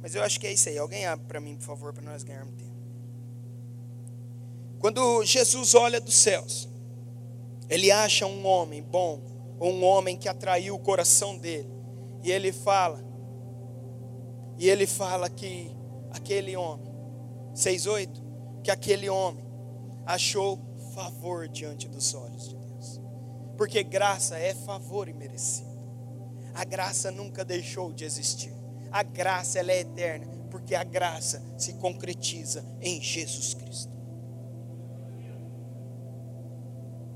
[0.00, 0.78] Mas eu acho que é isso aí.
[0.78, 2.78] Alguém abre para mim, por favor, para nós ganharmos tempo.
[4.78, 6.68] Quando Jesus olha dos céus,
[7.68, 9.20] ele acha um homem bom,
[9.60, 11.68] um homem que atraiu o coração dele.
[12.22, 13.04] E ele fala,
[14.56, 15.70] e ele fala que
[16.10, 16.92] aquele homem,
[17.54, 18.08] 6,8,
[18.62, 19.44] que aquele homem
[20.06, 20.58] achou
[20.94, 22.57] favor diante dos olhos de.
[23.58, 25.76] Porque graça é favor imerecido.
[26.54, 28.54] A graça nunca deixou de existir.
[28.90, 33.92] A graça ela é eterna, porque a graça se concretiza em Jesus Cristo.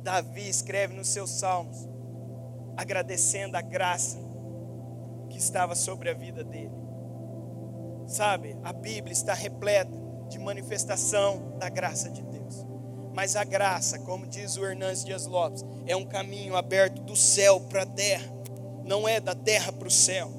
[0.02, 1.88] Davi escreve nos seus salmos,
[2.76, 4.18] agradecendo a graça
[5.30, 6.74] que estava sobre a vida dele.
[8.08, 9.96] Sabe, a Bíblia está repleta
[10.28, 12.71] de manifestação da graça de Deus.
[13.14, 17.60] Mas a graça, como diz o Hernandes Dias Lopes, é um caminho aberto do céu
[17.60, 18.32] para a terra,
[18.84, 20.30] não é da terra para o céu.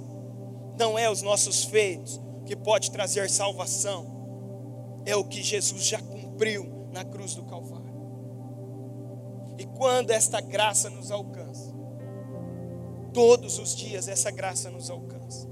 [0.77, 5.01] Não é os nossos feitos que pode trazer salvação.
[5.05, 7.93] É o que Jesus já cumpriu na cruz do Calvário.
[9.59, 11.73] E quando esta graça nos alcança,
[13.13, 15.47] Todos os dias essa graça nos alcança.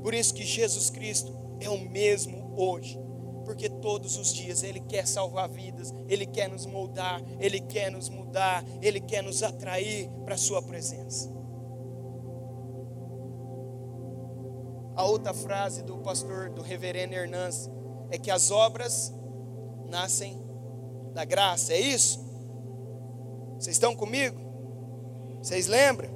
[0.00, 2.98] Por isso que Jesus Cristo é o mesmo hoje.
[3.44, 8.08] Porque todos os dias Ele quer salvar vidas, Ele quer nos moldar, Ele quer nos
[8.08, 11.32] mudar, Ele quer nos atrair para a Sua presença.
[14.96, 17.68] A outra frase do pastor, do reverendo Hernandes,
[18.10, 19.12] é que as obras
[19.86, 20.40] nascem
[21.12, 22.24] da graça, é isso?
[23.58, 24.38] Vocês estão comigo?
[25.42, 26.10] Vocês lembram?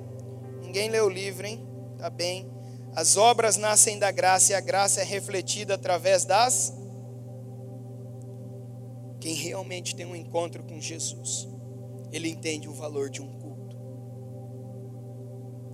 [0.63, 1.67] Ninguém leu o livro, hein?
[1.99, 2.51] Tá bem.
[2.95, 6.73] As obras nascem da graça e a graça é refletida através das.
[9.29, 11.47] Quem realmente tem um encontro com Jesus,
[12.11, 13.77] ele entende o valor de um culto,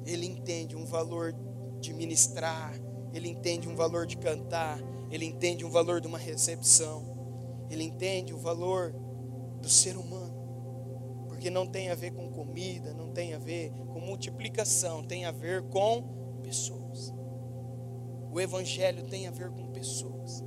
[0.04, 1.32] ele entende um valor
[1.78, 2.74] de ministrar,
[3.12, 8.34] ele entende um valor de cantar, ele entende o valor de uma recepção, ele entende
[8.34, 8.92] o valor
[9.62, 10.34] do ser humano,
[11.28, 15.30] porque não tem a ver com comida, não tem a ver com multiplicação, tem a
[15.30, 17.14] ver com pessoas.
[18.32, 20.42] O Evangelho tem a ver com pessoas.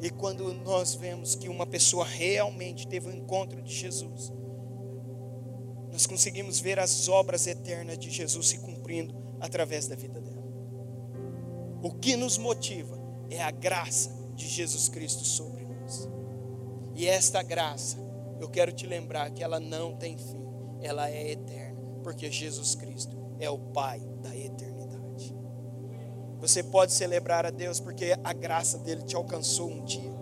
[0.00, 4.32] E quando nós vemos que uma pessoa realmente teve um encontro de Jesus,
[5.90, 10.44] nós conseguimos ver as obras eternas de Jesus se cumprindo através da vida dela.
[11.82, 12.98] O que nos motiva
[13.30, 16.08] é a graça de Jesus Cristo sobre nós.
[16.94, 17.96] E esta graça,
[18.40, 20.44] eu quero te lembrar que ela não tem fim,
[20.82, 24.75] ela é eterna, porque Jesus Cristo é o Pai da eternidade.
[26.46, 30.12] Você pode celebrar a Deus porque a graça dele te alcançou um dia.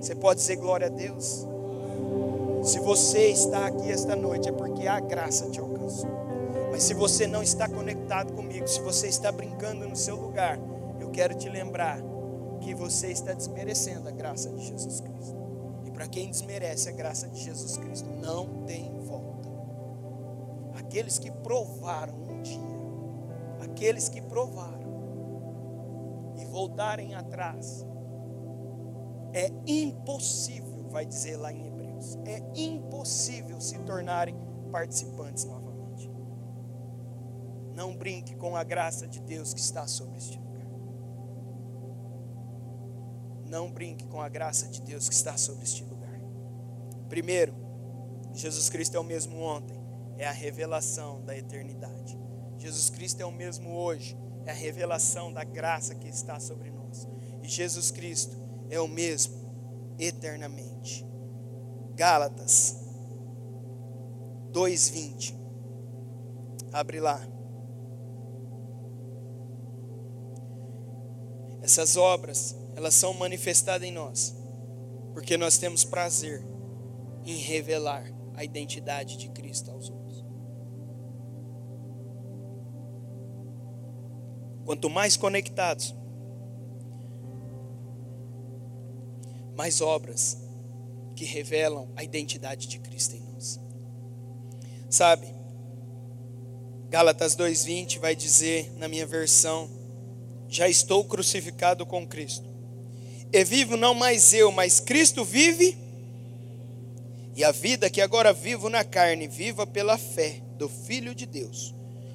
[0.00, 1.46] Você pode dizer glória a Deus.
[2.64, 6.08] Se você está aqui esta noite é porque a graça te alcançou.
[6.72, 10.58] Mas se você não está conectado comigo, se você está brincando no seu lugar,
[10.98, 12.00] eu quero te lembrar
[12.62, 15.36] que você está desmerecendo a graça de Jesus Cristo.
[15.84, 19.50] E para quem desmerece a graça de Jesus Cristo, não tem volta.
[20.78, 22.58] Aqueles que provaram um dia,
[23.62, 24.79] aqueles que provaram
[26.40, 27.86] e voltarem atrás,
[29.32, 34.34] é impossível, vai dizer lá em Hebreus, é impossível se tornarem
[34.72, 36.10] participantes novamente.
[37.74, 40.66] Não brinque com a graça de Deus que está sobre este lugar.
[43.46, 46.20] Não brinque com a graça de Deus que está sobre este lugar.
[47.08, 47.54] Primeiro,
[48.32, 49.80] Jesus Cristo é o mesmo ontem,
[50.16, 52.18] é a revelação da eternidade.
[52.58, 57.08] Jesus Cristo é o mesmo hoje, é a revelação da graça que está sobre nós.
[57.42, 58.36] E Jesus Cristo
[58.68, 59.34] é o mesmo
[59.98, 61.06] eternamente.
[61.94, 62.76] Gálatas
[64.52, 65.34] 2:20.
[66.72, 67.20] Abre lá.
[71.62, 74.34] Essas obras elas são manifestadas em nós,
[75.12, 76.42] porque nós temos prazer
[77.26, 80.09] em revelar a identidade de Cristo aos outros.
[84.70, 85.92] Quanto mais conectados,
[89.56, 90.38] mais obras
[91.16, 93.58] que revelam a identidade de Cristo em nós.
[94.88, 95.26] Sabe,
[96.88, 99.68] Gálatas 2:20 vai dizer na minha versão:
[100.48, 102.48] Já estou crucificado com Cristo.
[103.32, 105.76] E vivo não mais eu, mas Cristo vive.
[107.34, 111.74] E a vida que agora vivo na carne, viva pela fé do Filho de Deus,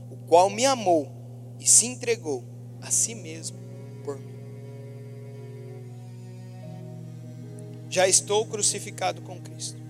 [0.09, 1.14] o qual me amou
[1.59, 2.43] e se entregou
[2.81, 3.57] a si mesmo
[4.03, 4.35] por mim.
[7.89, 9.81] Já estou crucificado com Cristo.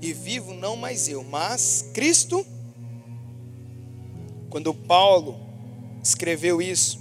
[0.00, 2.46] E vivo não mais eu, mas Cristo.
[4.48, 5.40] Quando Paulo
[6.02, 7.00] escreveu isso,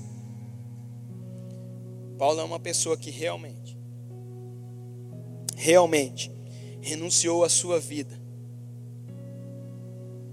[2.17, 3.77] Paulo é uma pessoa que realmente,
[5.55, 6.31] realmente
[6.81, 8.19] renunciou à sua vida,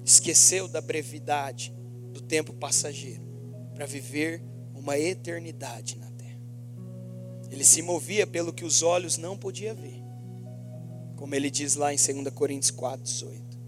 [0.04, 1.74] esqueceu da brevidade
[2.12, 3.29] do tempo passageiro
[3.80, 4.42] para viver
[4.74, 6.38] uma eternidade na terra.
[7.50, 10.02] Ele se movia pelo que os olhos não podiam ver,
[11.16, 13.58] como ele diz lá em 2 Coríntios 4, 18,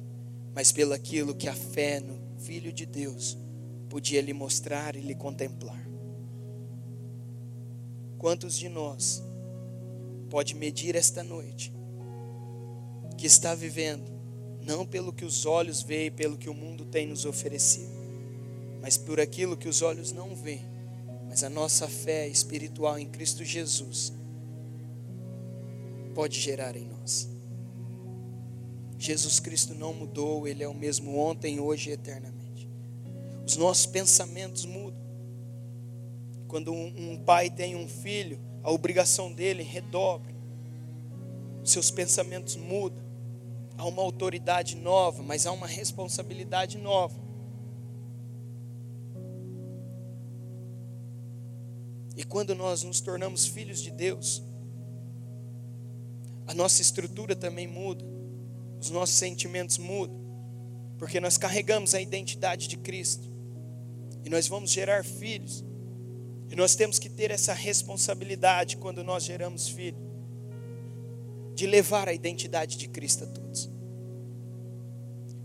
[0.54, 3.38] mas pelo aquilo que a fé no Filho de Deus
[3.88, 5.82] podia lhe mostrar e lhe contemplar.
[8.18, 9.22] Quantos de nós
[10.28, 11.72] pode medir esta noite
[13.16, 14.12] que está vivendo
[14.60, 18.01] não pelo que os olhos veem, pelo que o mundo tem nos oferecido,
[18.82, 20.66] mas por aquilo que os olhos não veem,
[21.28, 24.12] mas a nossa fé espiritual em Cristo Jesus
[26.12, 27.30] pode gerar em nós.
[28.98, 32.68] Jesus Cristo não mudou, Ele é o mesmo ontem, hoje e eternamente.
[33.46, 35.00] Os nossos pensamentos mudam.
[36.48, 40.34] Quando um, um pai tem um filho, a obrigação dele redobra.
[41.64, 43.02] Seus pensamentos mudam.
[43.78, 47.31] Há uma autoridade nova, mas há uma responsabilidade nova.
[52.22, 54.44] E quando nós nos tornamos filhos de Deus,
[56.46, 58.04] a nossa estrutura também muda,
[58.80, 60.16] os nossos sentimentos mudam,
[60.98, 63.28] porque nós carregamos a identidade de Cristo
[64.24, 65.64] e nós vamos gerar filhos.
[66.48, 70.00] E nós temos que ter essa responsabilidade quando nós geramos filhos,
[71.56, 73.68] de levar a identidade de Cristo a todos.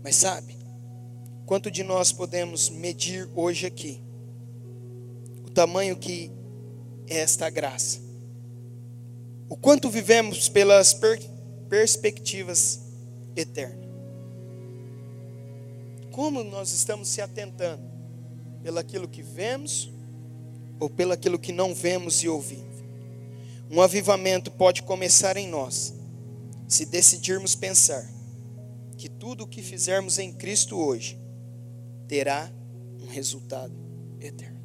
[0.04, 0.56] Mas sabe,
[1.44, 4.00] quanto de nós podemos medir hoje aqui
[5.44, 6.37] o tamanho que
[7.08, 8.00] esta graça?
[9.48, 11.20] O quanto vivemos pelas per
[11.68, 12.80] perspectivas
[13.34, 13.88] eternas?
[16.10, 17.82] Como nós estamos se atentando
[18.62, 19.90] pelaquilo que vemos
[20.80, 22.78] ou pelaquilo que não vemos e ouvimos?
[23.70, 25.94] Um avivamento pode começar em nós,
[26.66, 28.08] se decidirmos pensar
[28.96, 31.18] que tudo o que fizermos em Cristo hoje
[32.08, 32.50] terá
[33.00, 33.74] um resultado
[34.20, 34.57] eterno.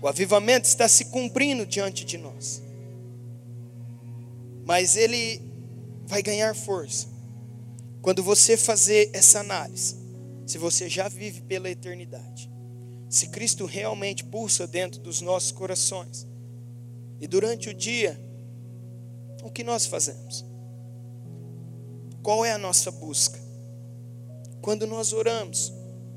[0.00, 2.62] O avivamento está se cumprindo diante de nós,
[4.64, 5.42] mas ele
[6.06, 7.08] vai ganhar força
[8.00, 9.96] quando você fazer essa análise.
[10.46, 12.48] Se você já vive pela eternidade,
[13.08, 16.26] se Cristo realmente pulsa dentro dos nossos corações,
[17.20, 18.18] e durante o dia,
[19.42, 20.44] o que nós fazemos?
[22.22, 23.38] Qual é a nossa busca?
[24.60, 25.72] Quando nós oramos,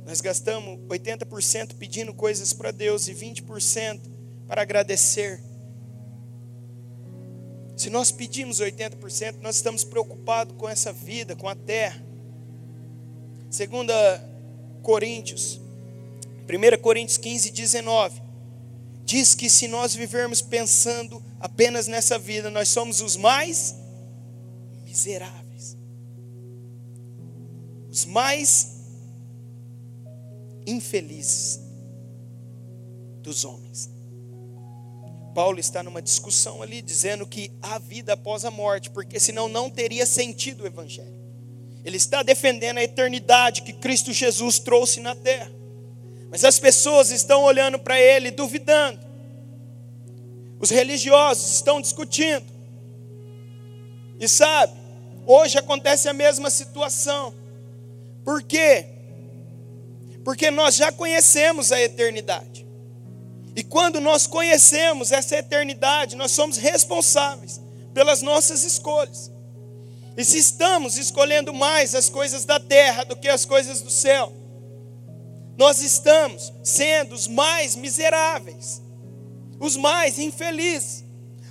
[0.05, 3.99] nós gastamos 80% pedindo coisas para Deus e 20%
[4.47, 5.41] para agradecer.
[7.77, 12.03] Se nós pedimos 80%, nós estamos preocupados com essa vida, com a terra.
[13.49, 13.93] Segunda
[14.81, 15.59] Coríntios,
[16.47, 18.21] 1 Coríntios 15, 19,
[19.05, 23.75] diz que se nós vivermos pensando apenas nessa vida, nós somos os mais
[24.85, 25.41] miseráveis
[27.91, 28.70] os mais
[30.65, 31.59] infelizes
[33.21, 33.89] dos homens.
[35.33, 39.69] Paulo está numa discussão ali dizendo que há vida após a morte, porque senão não
[39.69, 41.21] teria sentido o evangelho.
[41.83, 45.51] Ele está defendendo a eternidade que Cristo Jesus trouxe na terra.
[46.29, 48.99] Mas as pessoas estão olhando para ele duvidando.
[50.59, 52.45] Os religiosos estão discutindo.
[54.19, 54.73] E sabe,
[55.25, 57.33] hoje acontece a mesma situação.
[58.23, 58.85] Por quê?
[60.23, 62.65] Porque nós já conhecemos a eternidade.
[63.55, 67.59] E quando nós conhecemos essa eternidade, nós somos responsáveis
[67.93, 69.31] pelas nossas escolhas.
[70.15, 74.31] E se estamos escolhendo mais as coisas da terra do que as coisas do céu,
[75.57, 78.81] nós estamos sendo os mais miseráveis,
[79.59, 81.03] os mais infelizes.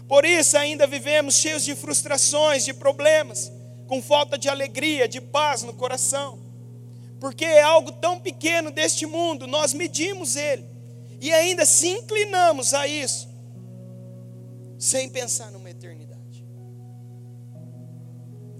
[0.08, 3.52] Por isso ainda vivemos cheios de frustrações, de problemas,
[3.86, 6.49] com falta de alegria, de paz no coração
[7.20, 10.64] porque é algo tão pequeno deste mundo, nós medimos ele
[11.20, 13.28] e ainda se inclinamos a isso,
[14.78, 16.46] sem pensar numa eternidade.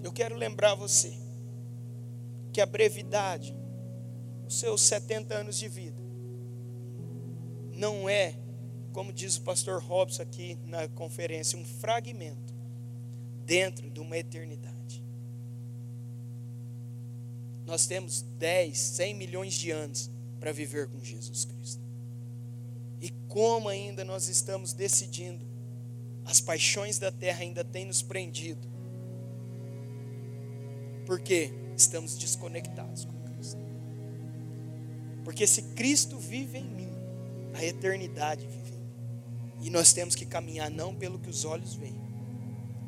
[0.02, 1.18] Eu quero lembrar você
[2.52, 3.56] que a brevidade,
[4.46, 6.00] os seus 70 anos de vida,
[7.72, 8.34] não é,
[8.92, 12.52] como diz o pastor Robson aqui na conferência, um fragmento
[13.46, 14.79] dentro de uma eternidade.
[17.70, 20.10] Nós temos 10, 100 milhões de anos
[20.40, 21.80] para viver com Jesus Cristo.
[23.00, 25.46] E como ainda nós estamos decidindo,
[26.24, 28.66] as paixões da terra ainda têm nos prendido.
[31.06, 33.60] Porque estamos desconectados com Cristo.
[35.22, 36.90] Porque se Cristo vive em mim,
[37.54, 39.66] a eternidade vive em mim.
[39.66, 42.00] E nós temos que caminhar não pelo que os olhos veem,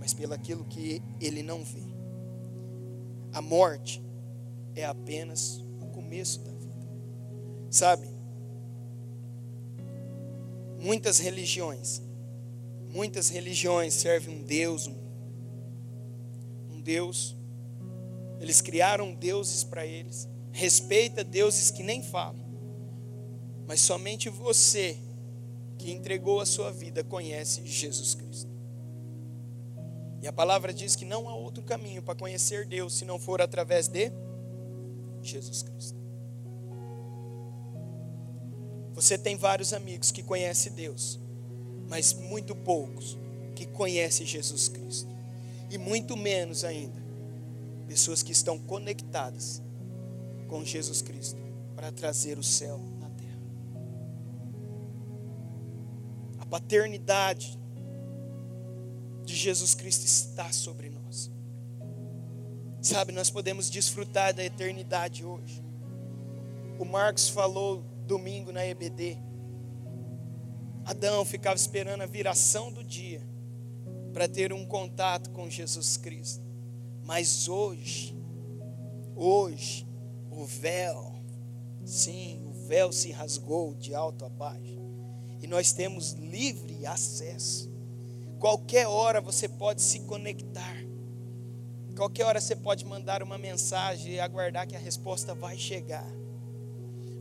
[0.01, 1.85] mas pelo aquilo que ele não vê.
[3.33, 4.03] A morte
[4.75, 6.87] é apenas o começo da vida.
[7.71, 8.09] Sabe?
[10.79, 12.03] Muitas religiões,
[12.89, 14.97] muitas religiões servem um Deus, um,
[16.71, 17.37] um Deus.
[18.41, 22.43] Eles criaram deuses para eles, respeita deuses que nem falam.
[23.67, 24.99] Mas somente você
[25.79, 28.51] que entregou a sua vida conhece Jesus Cristo.
[30.21, 33.43] E a palavra diz que não há outro caminho para conhecer Deus se não for
[33.43, 34.13] através de
[35.23, 35.99] Jesus Cristo.
[38.95, 41.19] Você tem vários amigos que conhecem Deus,
[41.89, 43.19] mas muito poucos
[43.55, 45.11] que conhecem Jesus Cristo.
[45.71, 47.03] E muito menos ainda
[47.89, 49.63] pessoas que estão conectadas
[50.49, 51.41] com Jesus Cristo
[51.75, 53.41] para trazer o céu na terra.
[56.39, 57.59] A paternidade
[59.25, 61.31] de Jesus Cristo está sobre nós.
[62.83, 65.63] Sabe, nós podemos desfrutar da eternidade hoje.
[66.81, 69.17] O Marcos falou domingo na EBD.
[70.85, 73.23] Adão ficava esperando a viração do dia
[74.13, 76.45] para ter um contato com Jesus Cristo.
[77.05, 78.17] Mas hoje,
[79.15, 79.87] hoje,
[80.29, 81.15] o véu,
[81.85, 84.83] sim, o véu se rasgou de alto a baixo.
[85.41, 87.71] E nós temos livre acesso.
[88.41, 90.92] Qualquer hora você pode se conectar.
[91.97, 96.07] Qualquer hora você pode mandar uma mensagem e aguardar que a resposta vai chegar.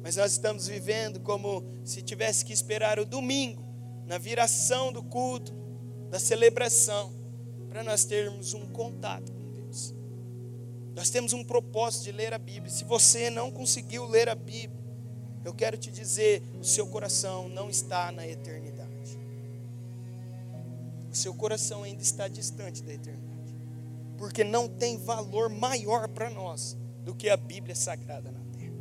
[0.01, 3.63] Mas nós estamos vivendo como se tivesse que esperar o domingo,
[4.07, 5.53] na viração do culto,
[6.09, 7.13] da celebração,
[7.69, 9.93] para nós termos um contato com Deus.
[10.95, 12.71] Nós temos um propósito de ler a Bíblia.
[12.71, 14.81] Se você não conseguiu ler a Bíblia,
[15.45, 18.91] eu quero te dizer: o seu coração não está na eternidade.
[21.11, 23.30] O seu coração ainda está distante da eternidade.
[24.21, 28.75] Porque não tem valor maior para nós do que a Bíblia sagrada na terra.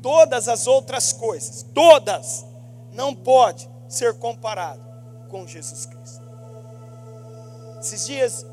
[0.00, 2.46] Todas as outras coisas, todas,
[2.92, 4.80] não pode ser comparado
[5.28, 6.22] com Jesus Cristo.
[7.80, 8.46] Esses dias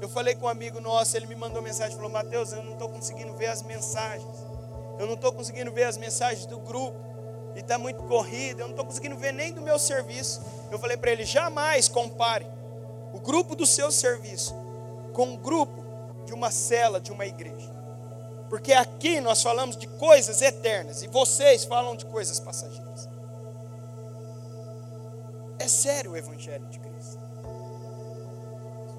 [0.00, 2.88] eu falei com um amigo nosso, ele me mandou mensagem, falou: Mateus, eu não estou
[2.88, 4.46] conseguindo ver as mensagens.
[4.96, 6.96] Eu não estou conseguindo ver as mensagens do grupo.
[7.56, 8.60] E está muito corrido.
[8.60, 10.40] Eu não estou conseguindo ver nem do meu serviço.
[10.70, 12.46] Eu falei para ele: jamais compare
[13.12, 14.54] o grupo do seu serviço
[15.18, 15.84] com o grupo
[16.26, 17.74] de uma cela de uma igreja.
[18.48, 23.08] Porque aqui nós falamos de coisas eternas e vocês falam de coisas passageiras.
[25.58, 27.18] É sério o Evangelho de Cristo.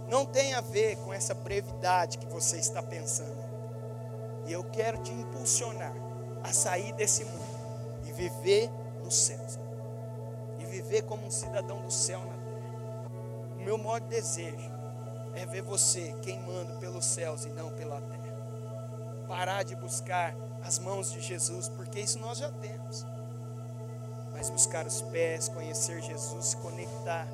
[0.09, 3.41] Não tem a ver com essa brevidade que você está pensando.
[4.45, 5.95] E eu quero te impulsionar
[6.43, 7.59] a sair desse mundo
[8.03, 8.69] e viver
[9.05, 9.57] nos céus.
[10.57, 13.11] E viver como um cidadão do céu na terra.
[13.55, 14.78] O meu maior desejo
[15.35, 18.19] é ver você queimando pelos céus e não pela terra.
[19.27, 23.05] Parar de buscar as mãos de Jesus, porque isso nós já temos.
[24.31, 27.27] Mas buscar os pés, conhecer Jesus, se conectar.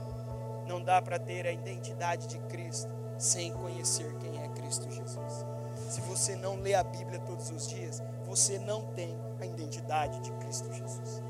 [0.67, 5.45] Não dá para ter a identidade de Cristo sem conhecer quem é Cristo Jesus.
[5.89, 10.31] Se você não lê a Bíblia todos os dias, você não tem a identidade de
[10.33, 11.21] Cristo Jesus.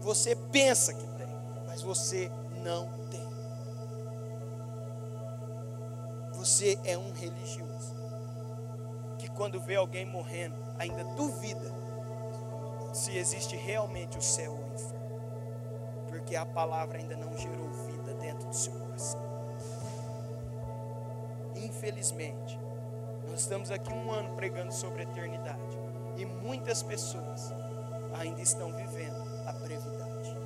[0.00, 1.26] Você pensa que tem,
[1.66, 2.30] mas você
[2.62, 3.23] não tem.
[6.44, 7.94] Você é um religioso
[9.18, 11.72] que quando vê alguém morrendo, ainda duvida
[12.92, 16.06] se existe realmente o céu ou o inferno.
[16.06, 19.22] Porque a palavra ainda não gerou vida dentro do seu coração.
[21.54, 22.60] Infelizmente,
[23.26, 25.78] nós estamos aqui um ano pregando sobre a eternidade.
[26.18, 27.54] E muitas pessoas
[28.12, 29.16] ainda estão vivendo
[29.46, 30.36] a brevidade.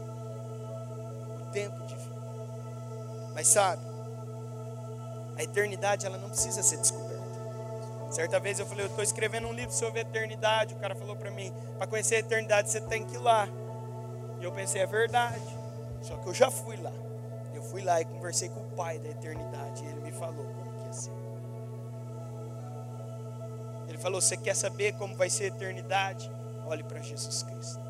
[1.41, 2.19] O tempo de vida.
[3.35, 3.88] Mas sabe,
[5.39, 7.19] a eternidade ela não precisa ser descoberta.
[8.11, 10.75] Certa vez eu falei, eu estou escrevendo um livro sobre a eternidade.
[10.75, 13.49] O cara falou para mim, para conhecer a eternidade você tem que ir lá.
[14.41, 15.57] E eu pensei, é verdade.
[16.03, 16.93] Só que eu já fui lá.
[17.55, 19.85] Eu fui lá e conversei com o pai da eternidade.
[19.85, 21.13] E ele me falou como que ia ser.
[23.89, 26.31] Ele falou: Você quer saber como vai ser a eternidade?
[26.67, 27.81] Olhe para Jesus Cristo.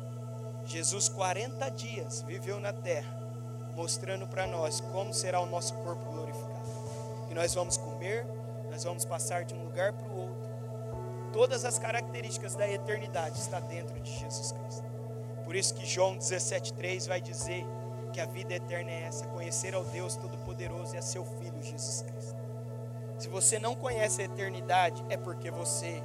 [0.65, 3.11] Jesus, 40 dias, viveu na terra,
[3.75, 6.58] mostrando para nós como será o nosso corpo glorificado.
[7.29, 8.25] E nós vamos comer,
[8.69, 10.49] nós vamos passar de um lugar para o outro.
[11.31, 14.83] Todas as características da eternidade está dentro de Jesus Cristo.
[15.43, 17.65] Por isso que João 17,3 vai dizer
[18.11, 22.01] que a vida eterna é essa: conhecer ao Deus Todo-Poderoso e a seu Filho Jesus
[22.01, 22.39] Cristo.
[23.19, 26.01] Se você não conhece a eternidade, é porque você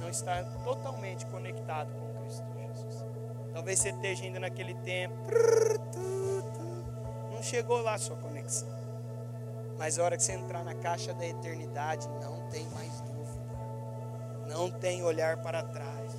[0.00, 3.04] não está totalmente conectado com Cristo Jesus.
[3.52, 5.16] Talvez você esteja ainda naquele tempo,
[7.30, 8.79] não chegou lá a sua conexão.
[9.80, 13.40] Mas a hora que você entrar na caixa da eternidade, não tem mais dúvida.
[14.46, 16.12] Não tem olhar para trás.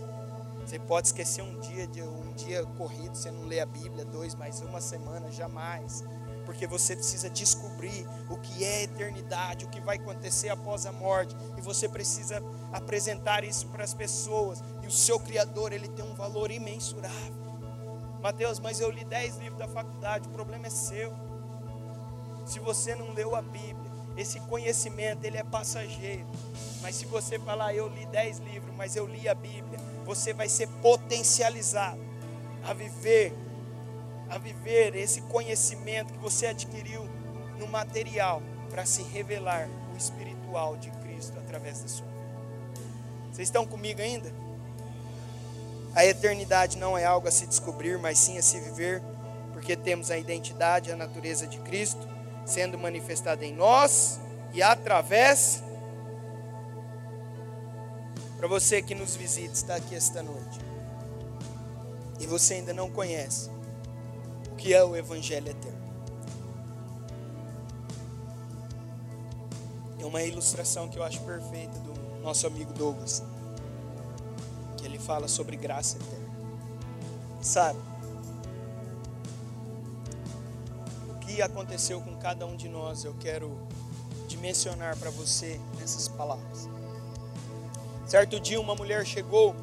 [0.66, 4.34] Você pode esquecer um dia de um dia corrido, você não lê a Bíblia, dois
[4.34, 6.04] mais uma semana, jamais
[6.44, 11.36] porque você precisa descobrir o que é eternidade, o que vai acontecer após a morte,
[11.56, 12.44] e você precisa
[12.74, 14.64] apresentar isso para as pessoas.
[14.82, 17.36] E o seu Criador, ele tem um valor imensurável.
[18.22, 21.31] Mateus, mas eu li 10 livros da faculdade, o problema é seu.
[22.46, 26.28] Se você não leu a Bíblia, esse conhecimento ele é passageiro.
[26.82, 30.50] Mas se você falar, eu li 10 livros, mas eu li a Bíblia, você vai
[30.50, 32.02] ser potencializado
[32.64, 33.34] a viver
[34.32, 37.06] a viver esse conhecimento que você adquiriu
[37.60, 42.86] no material para se revelar o espiritual de Cristo através da sua vida.
[43.34, 44.32] Vocês estão comigo ainda?
[45.94, 49.04] A eternidade não é algo a se descobrir, mas sim a se viver,
[49.52, 52.08] porque temos a identidade, a natureza de Cristo
[52.46, 54.20] sendo manifestada em nós
[54.54, 55.64] e através
[58.42, 60.60] para você que nos visita, está aqui esta noite.
[62.20, 63.52] E você ainda não conhece
[64.58, 65.82] que é o Evangelho eterno.
[70.00, 73.24] É uma ilustração que eu acho perfeita do nosso amigo Douglas,
[74.78, 76.32] que ele fala sobre graça eterna.
[77.42, 77.91] Sabe?
[81.32, 83.58] Que aconteceu com cada um de nós, eu quero
[84.28, 86.68] dimensionar para você nessas palavras.
[88.06, 89.56] Certo dia, uma mulher chegou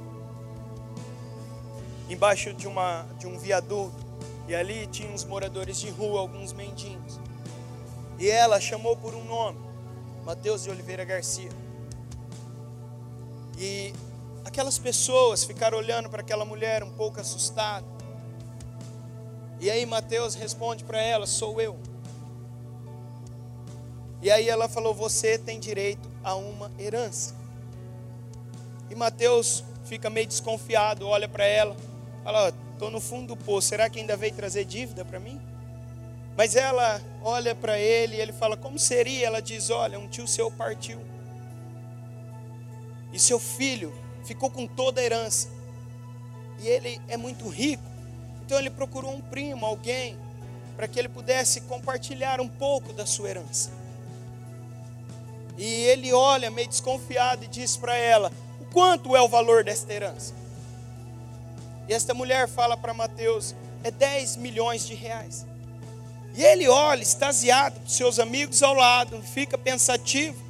[2.09, 3.95] embaixo de, uma, de um viaduto
[4.47, 7.21] e ali tinha uns moradores de rua, alguns mendigos.
[8.19, 9.59] E ela chamou por um nome,
[10.25, 11.51] Mateus de Oliveira Garcia.
[13.59, 13.93] E
[14.43, 17.98] aquelas pessoas ficaram olhando para aquela mulher um pouco assustada.
[19.61, 21.79] E aí Mateus responde para ela: Sou eu.
[24.23, 27.35] E aí ela falou: Você tem direito a uma herança.
[28.91, 31.77] E Mateus fica meio desconfiado, olha para ela,
[32.23, 35.41] fala: Estou no fundo do poço, será que ainda veio trazer dívida para mim?
[36.37, 39.27] Mas ela olha para ele e ele fala: Como seria?
[39.27, 41.01] Ela diz: Olha, um tio seu partiu.
[43.13, 43.93] E seu filho
[44.25, 45.49] ficou com toda a herança.
[46.61, 47.98] E ele é muito rico.
[48.49, 50.17] Então ele procurou um primo, alguém,
[50.75, 53.71] para que ele pudesse compartilhar um pouco da sua herança.
[55.59, 59.93] E ele olha meio desconfiado e diz para ela: O quanto é o valor desta
[59.93, 60.33] herança?
[61.87, 65.45] E esta mulher fala para Mateus: é 10 milhões de reais.
[66.35, 70.43] E ele olha, extasiado, para seus amigos ao lado, fica pensativo.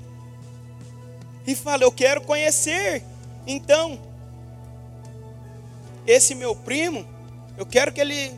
[1.45, 3.03] E fala: Eu quero conhecer.
[3.45, 4.01] Então,
[6.07, 7.18] esse meu primo,
[7.59, 8.33] eu quero que ele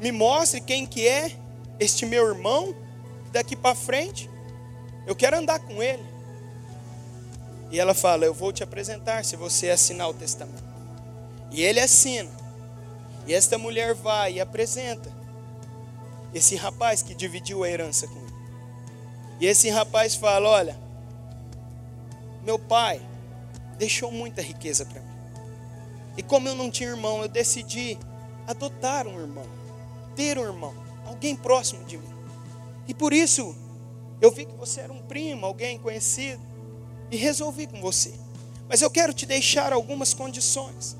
[0.00, 1.36] me mostre quem que é
[1.80, 2.72] este meu irmão,
[3.32, 4.30] daqui para frente.
[5.06, 6.04] Eu quero andar com ele.
[7.72, 10.62] E ela fala: Eu vou te apresentar se você assinar o testamento.
[11.50, 12.30] E ele assina.
[13.26, 15.12] E esta mulher vai e apresenta
[16.32, 18.34] esse rapaz que dividiu a herança com ele.
[19.40, 20.78] E esse rapaz fala: Olha,
[22.44, 23.00] meu pai
[23.78, 25.10] deixou muita riqueza para mim.
[26.16, 27.98] E como eu não tinha irmão, eu decidi
[28.50, 29.46] adotar um irmão,
[30.14, 30.74] ter um irmão,
[31.06, 32.08] alguém próximo de mim.
[32.86, 33.54] E por isso
[34.20, 36.42] eu vi que você era um primo, alguém conhecido,
[37.10, 38.12] e resolvi com você.
[38.68, 40.96] Mas eu quero te deixar algumas condições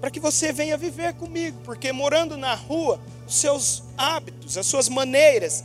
[0.00, 4.88] para que você venha viver comigo, porque morando na rua, os seus hábitos, as suas
[4.88, 5.64] maneiras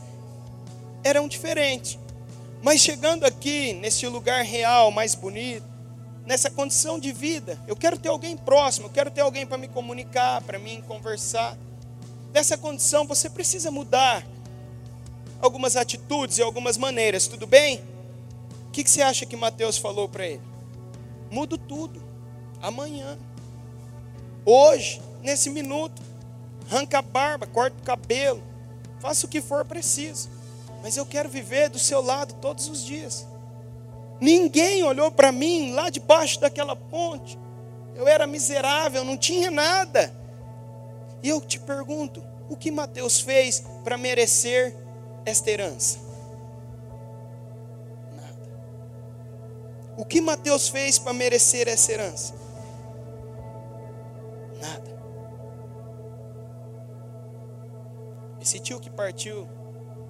[1.04, 2.00] eram diferentes.
[2.62, 5.66] Mas chegando aqui, nesse lugar real, mais bonito,
[6.26, 9.68] nessa condição de vida, eu quero ter alguém próximo, eu quero ter alguém para me
[9.68, 11.58] comunicar, para mim conversar.
[12.34, 14.26] Nessa condição, você precisa mudar
[15.42, 17.84] algumas atitudes e algumas maneiras, tudo bem?
[18.68, 20.42] O que, que você acha que Mateus falou para ele?
[21.32, 22.02] Mudo tudo,
[22.62, 23.18] amanhã.
[24.46, 26.02] Hoje, nesse minuto,
[26.70, 28.44] arranca a barba, corta o cabelo,
[29.00, 30.30] faça o que for preciso.
[30.82, 33.26] Mas eu quero viver do seu lado todos os dias.
[34.20, 37.40] Ninguém olhou para mim lá debaixo daquela ponte.
[37.96, 40.14] Eu era miserável, não tinha nada.
[41.22, 44.76] E eu te pergunto, o que Mateus fez para merecer
[45.26, 46.00] esta herança?
[48.16, 48.50] Nada.
[49.98, 52.34] O que Mateus fez para merecer essa herança?
[54.62, 55.00] Nada.
[58.42, 59.48] Esse tio que partiu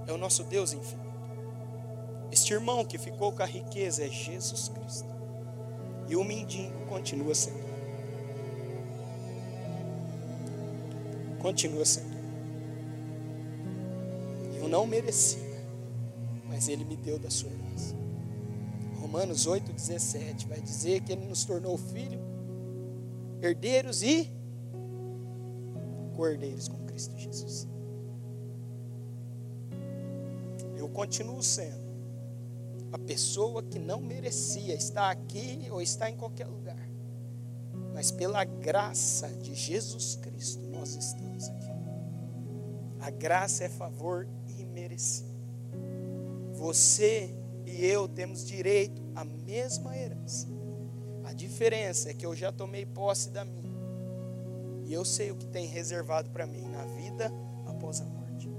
[0.07, 1.08] é o nosso Deus infinito.
[2.31, 5.09] Este irmão que ficou com a riqueza é Jesus Cristo.
[6.07, 7.69] E o mendigo continua sendo.
[11.39, 12.19] Continua sendo.
[14.57, 15.63] Eu não merecia,
[16.47, 17.95] mas Ele me deu da sua herança.
[18.99, 22.19] Romanos 8,17 vai dizer que Ele nos tornou filho,
[23.41, 24.29] herdeiros e
[26.15, 27.67] cordeiros com Cristo Jesus.
[30.77, 31.88] Eu continuo sendo
[32.91, 36.89] a pessoa que não merecia estar aqui ou estar em qualquer lugar.
[37.93, 41.69] Mas pela graça de Jesus Cristo nós estamos aqui.
[42.99, 44.27] A graça é favor
[44.57, 45.29] imerecido.
[46.53, 47.35] Você
[47.65, 50.47] e eu temos direito à mesma herança.
[51.23, 53.69] A diferença é que eu já tomei posse da minha.
[54.85, 57.31] E eu sei o que tem reservado para mim na vida
[57.67, 58.49] após a morte.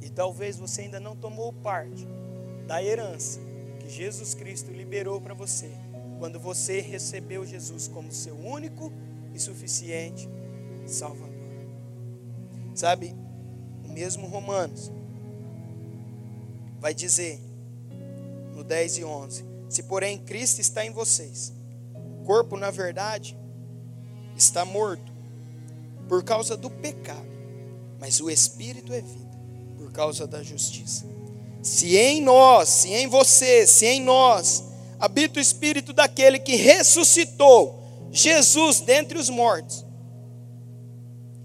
[0.00, 2.06] E talvez você ainda não tomou parte
[2.70, 3.40] da herança
[3.80, 5.68] que Jesus Cristo liberou para você
[6.20, 8.92] quando você recebeu Jesus como seu único
[9.34, 10.28] e suficiente
[10.86, 11.34] Salvador.
[12.72, 13.12] Sabe,
[13.84, 14.88] o mesmo Romanos
[16.78, 17.40] vai dizer
[18.54, 21.52] no 10 e 11: Se porém Cristo está em vocês,
[21.92, 23.36] o corpo, na verdade,
[24.36, 25.12] está morto
[26.08, 27.26] por causa do pecado,
[27.98, 29.36] mas o espírito é vida,
[29.76, 31.09] por causa da justiça.
[31.62, 34.64] Se em nós, se em você, se em nós
[34.98, 37.78] habita o espírito daquele que ressuscitou
[38.10, 39.84] Jesus dentre os mortos,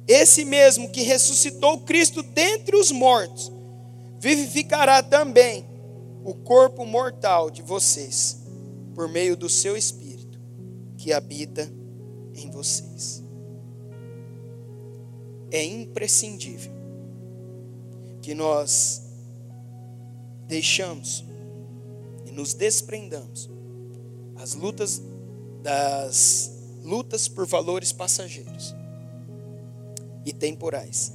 [0.08, 3.52] esse mesmo que ressuscitou Cristo dentre os mortos,
[4.20, 5.66] vivificará também
[6.24, 8.38] o corpo mortal de vocês,
[8.94, 10.40] por meio do seu espírito
[10.98, 11.72] que habita
[12.34, 13.24] em vocês.
[15.52, 16.72] É imprescindível
[18.22, 19.05] que nós
[20.48, 21.24] deixamos
[22.26, 23.50] e nos desprendamos
[24.36, 25.02] as lutas
[25.62, 26.52] das
[26.84, 28.76] lutas por valores passageiros
[30.26, 31.14] e temporais.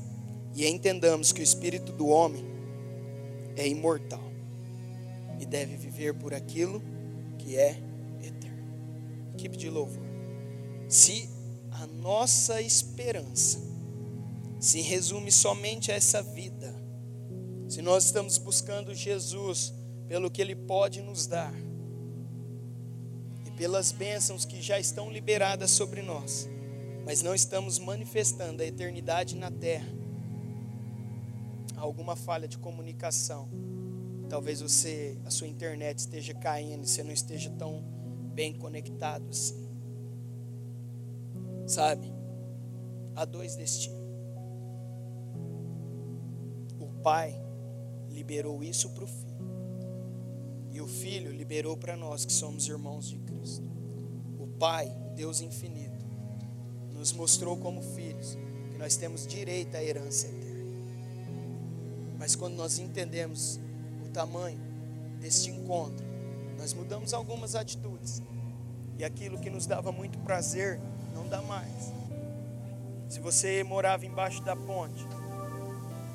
[0.55, 2.45] E entendamos que o espírito do homem
[3.57, 4.31] é imortal
[5.39, 6.83] e deve viver por aquilo
[7.39, 7.79] que é
[8.21, 8.65] eterno.
[9.35, 10.05] Equipe de louvor.
[10.89, 11.29] Se
[11.71, 13.61] a nossa esperança
[14.59, 16.75] se resume somente a essa vida,
[17.71, 19.73] se nós estamos buscando Jesus
[20.09, 21.55] pelo que Ele pode nos dar
[23.47, 26.49] e pelas bênçãos que já estão liberadas sobre nós,
[27.07, 29.87] mas não estamos manifestando a eternidade na terra,
[31.77, 33.49] há alguma falha de comunicação.
[34.29, 37.85] Talvez você, a sua internet esteja caindo, você não esteja tão
[38.35, 39.69] bem conectado assim.
[41.69, 42.13] Sabe?
[43.15, 44.01] Há dois destinos.
[46.81, 47.41] O pai
[48.21, 49.51] liberou isso para o filho.
[50.71, 53.65] E o filho liberou para nós que somos irmãos de Cristo.
[54.39, 56.05] O pai, Deus infinito,
[56.93, 58.37] nos mostrou como filhos
[58.71, 60.71] que nós temos direito à herança eterna.
[62.19, 63.59] Mas quando nós entendemos
[64.05, 64.61] o tamanho
[65.19, 66.05] deste encontro,
[66.59, 68.23] nós mudamos algumas atitudes.
[68.99, 70.79] E aquilo que nos dava muito prazer
[71.15, 71.91] não dá mais.
[73.09, 75.07] Se você morava embaixo da ponte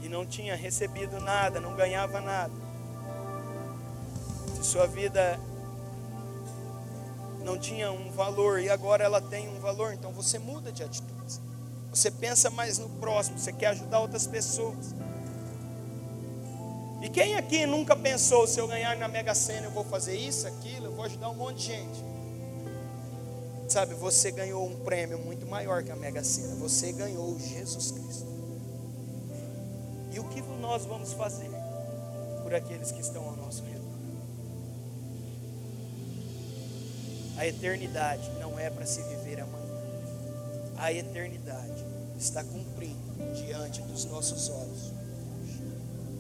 [0.06, 2.54] e não tinha recebido nada, não ganhava nada,
[4.56, 5.40] se sua vida
[7.44, 11.42] não tinha um valor e agora ela tem um valor, então você muda de atitudes.
[11.92, 14.94] Você pensa mais no próximo, você quer ajudar outras pessoas.
[17.02, 20.48] E quem aqui nunca pensou, se eu ganhar na Mega Sena, eu vou fazer isso,
[20.48, 22.04] aquilo, eu vou ajudar um monte de gente?
[23.68, 26.56] Sabe, você ganhou um prêmio muito maior que a Mega Sena.
[26.56, 28.35] Você ganhou Jesus Cristo.
[30.16, 31.52] E o que nós vamos fazer
[32.42, 33.84] por aqueles que estão ao nosso redor?
[37.36, 39.76] A eternidade não é para se viver amanhã.
[40.78, 41.86] A eternidade
[42.18, 44.94] está cumprindo diante dos nossos olhos.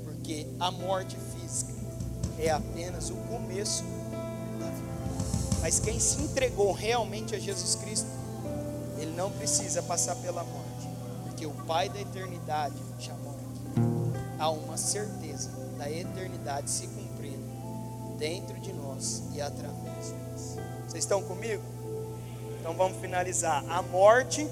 [0.04, 1.72] Porque a morte física
[2.38, 3.86] é apenas o começo
[4.60, 5.60] da vida.
[5.62, 8.10] Mas quem se entregou realmente a Jesus Cristo,
[8.98, 10.89] ele não precisa passar pela morte,
[11.24, 13.34] porque o Pai da eternidade chamou.
[14.38, 17.43] Há uma certeza da eternidade se cumprindo
[18.17, 20.57] dentro de nós e através de nós.
[20.88, 21.61] Vocês estão comigo?
[22.59, 23.63] Então vamos finalizar.
[23.69, 24.47] A morte.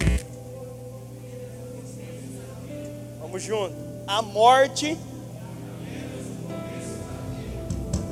[3.19, 3.75] Vamos junto.
[4.07, 4.97] A morte.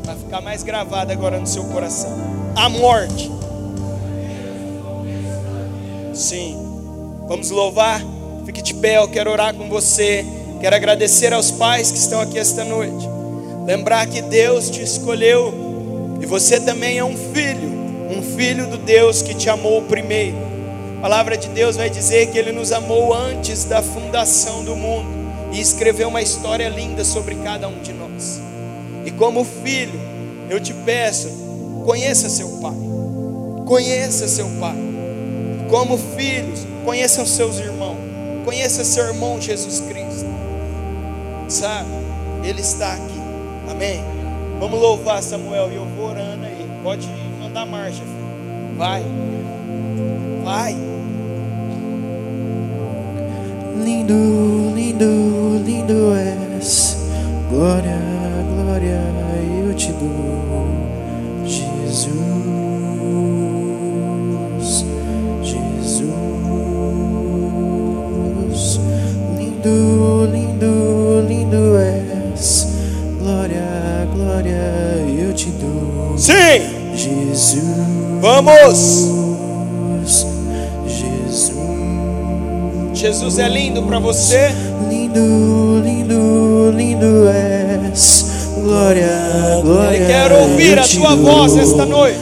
[0.03, 2.11] Vai ficar mais gravada agora no seu coração.
[2.55, 3.30] A morte.
[6.13, 6.57] Sim.
[7.28, 8.01] Vamos louvar.
[8.45, 10.26] Fique de pé, eu quero orar com você.
[10.62, 13.09] Quero agradecer aos pais que estão aqui esta noite.
[13.66, 15.53] Lembrar que Deus te escolheu
[16.22, 17.82] e você também é um filho
[18.12, 20.38] um filho do Deus que te amou primeiro.
[20.97, 25.09] A palavra de Deus vai dizer que ele nos amou antes da fundação do mundo
[25.51, 28.39] e escreveu uma história linda sobre cada um de nós.
[29.05, 29.99] E como filho,
[30.49, 31.30] eu te peço,
[31.86, 32.76] conheça seu pai.
[33.66, 34.76] Conheça seu pai.
[35.70, 37.97] Como filhos, conheçam seus irmãos.
[38.43, 40.01] Conheça seu irmão Jesus Cristo.
[41.52, 41.89] Sabe?
[42.43, 43.22] Ele está aqui.
[43.70, 44.04] Amém.
[44.60, 46.70] Vamos louvar Samuel e eu vou orando aí.
[46.82, 47.08] Pode
[47.54, 48.78] da marcha, filho.
[48.78, 49.04] Vai.
[50.43, 50.78] Vai.
[53.84, 55.31] Lindo, lindo
[84.14, 84.51] você.
[84.89, 88.26] Lindo, lindo, lindo és.
[88.62, 89.09] Glória,
[89.64, 89.97] glória.
[89.97, 92.20] Eu quero ouvir a tua voz esta noite.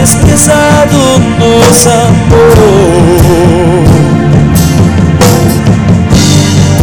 [0.00, 0.98] Desprezado
[1.38, 3.18] nos amou.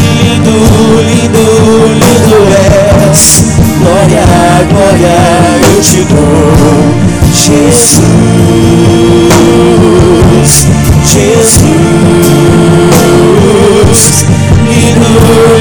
[0.02, 0.56] Lindo,
[1.02, 1.46] lindo,
[1.94, 2.40] lindo
[3.10, 3.22] és.
[3.80, 4.26] Glória,
[4.70, 5.16] glória
[5.64, 6.94] eu te dou,
[7.34, 8.02] Jesus,
[11.04, 11.86] Jesus.
[14.68, 15.10] Lindo,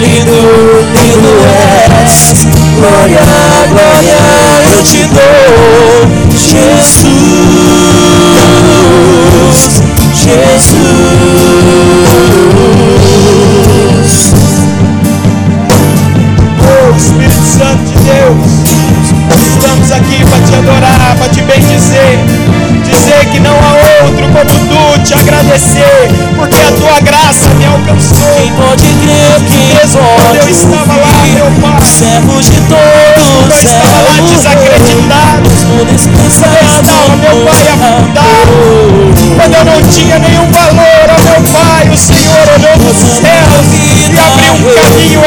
[0.01, 0.41] lindo,
[0.93, 1.33] lindo
[2.03, 2.15] és.
[2.77, 3.24] Glória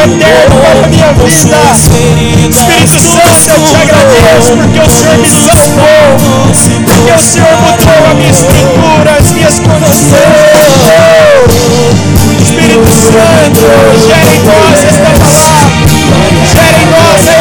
[0.08, 1.58] eterno para a minha vida.
[2.50, 6.18] Espírito Santo, eu te agradeço porque o Senhor me salvou,
[6.86, 10.68] porque o Senhor mudou a minha estrutura, as minhas condições.
[12.42, 13.62] Espírito Santo,
[14.08, 15.68] gera em nós esta palavra,
[16.54, 17.37] gera em nós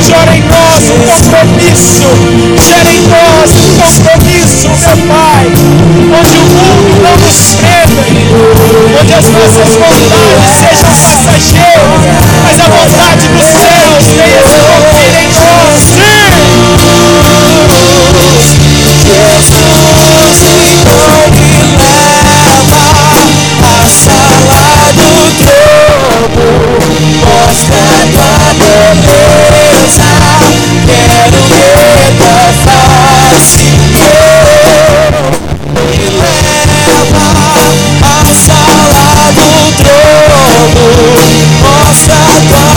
[0.00, 2.08] gera em nós o compromisso,
[2.56, 8.02] gera em nós o compromisso, meu Pai, onde o mundo não nos prenda,
[9.00, 12.02] onde as nossas vontades sejam passageiras,
[12.44, 13.28] mas a vontade
[41.62, 42.14] nossa
[42.48, 42.67] dor.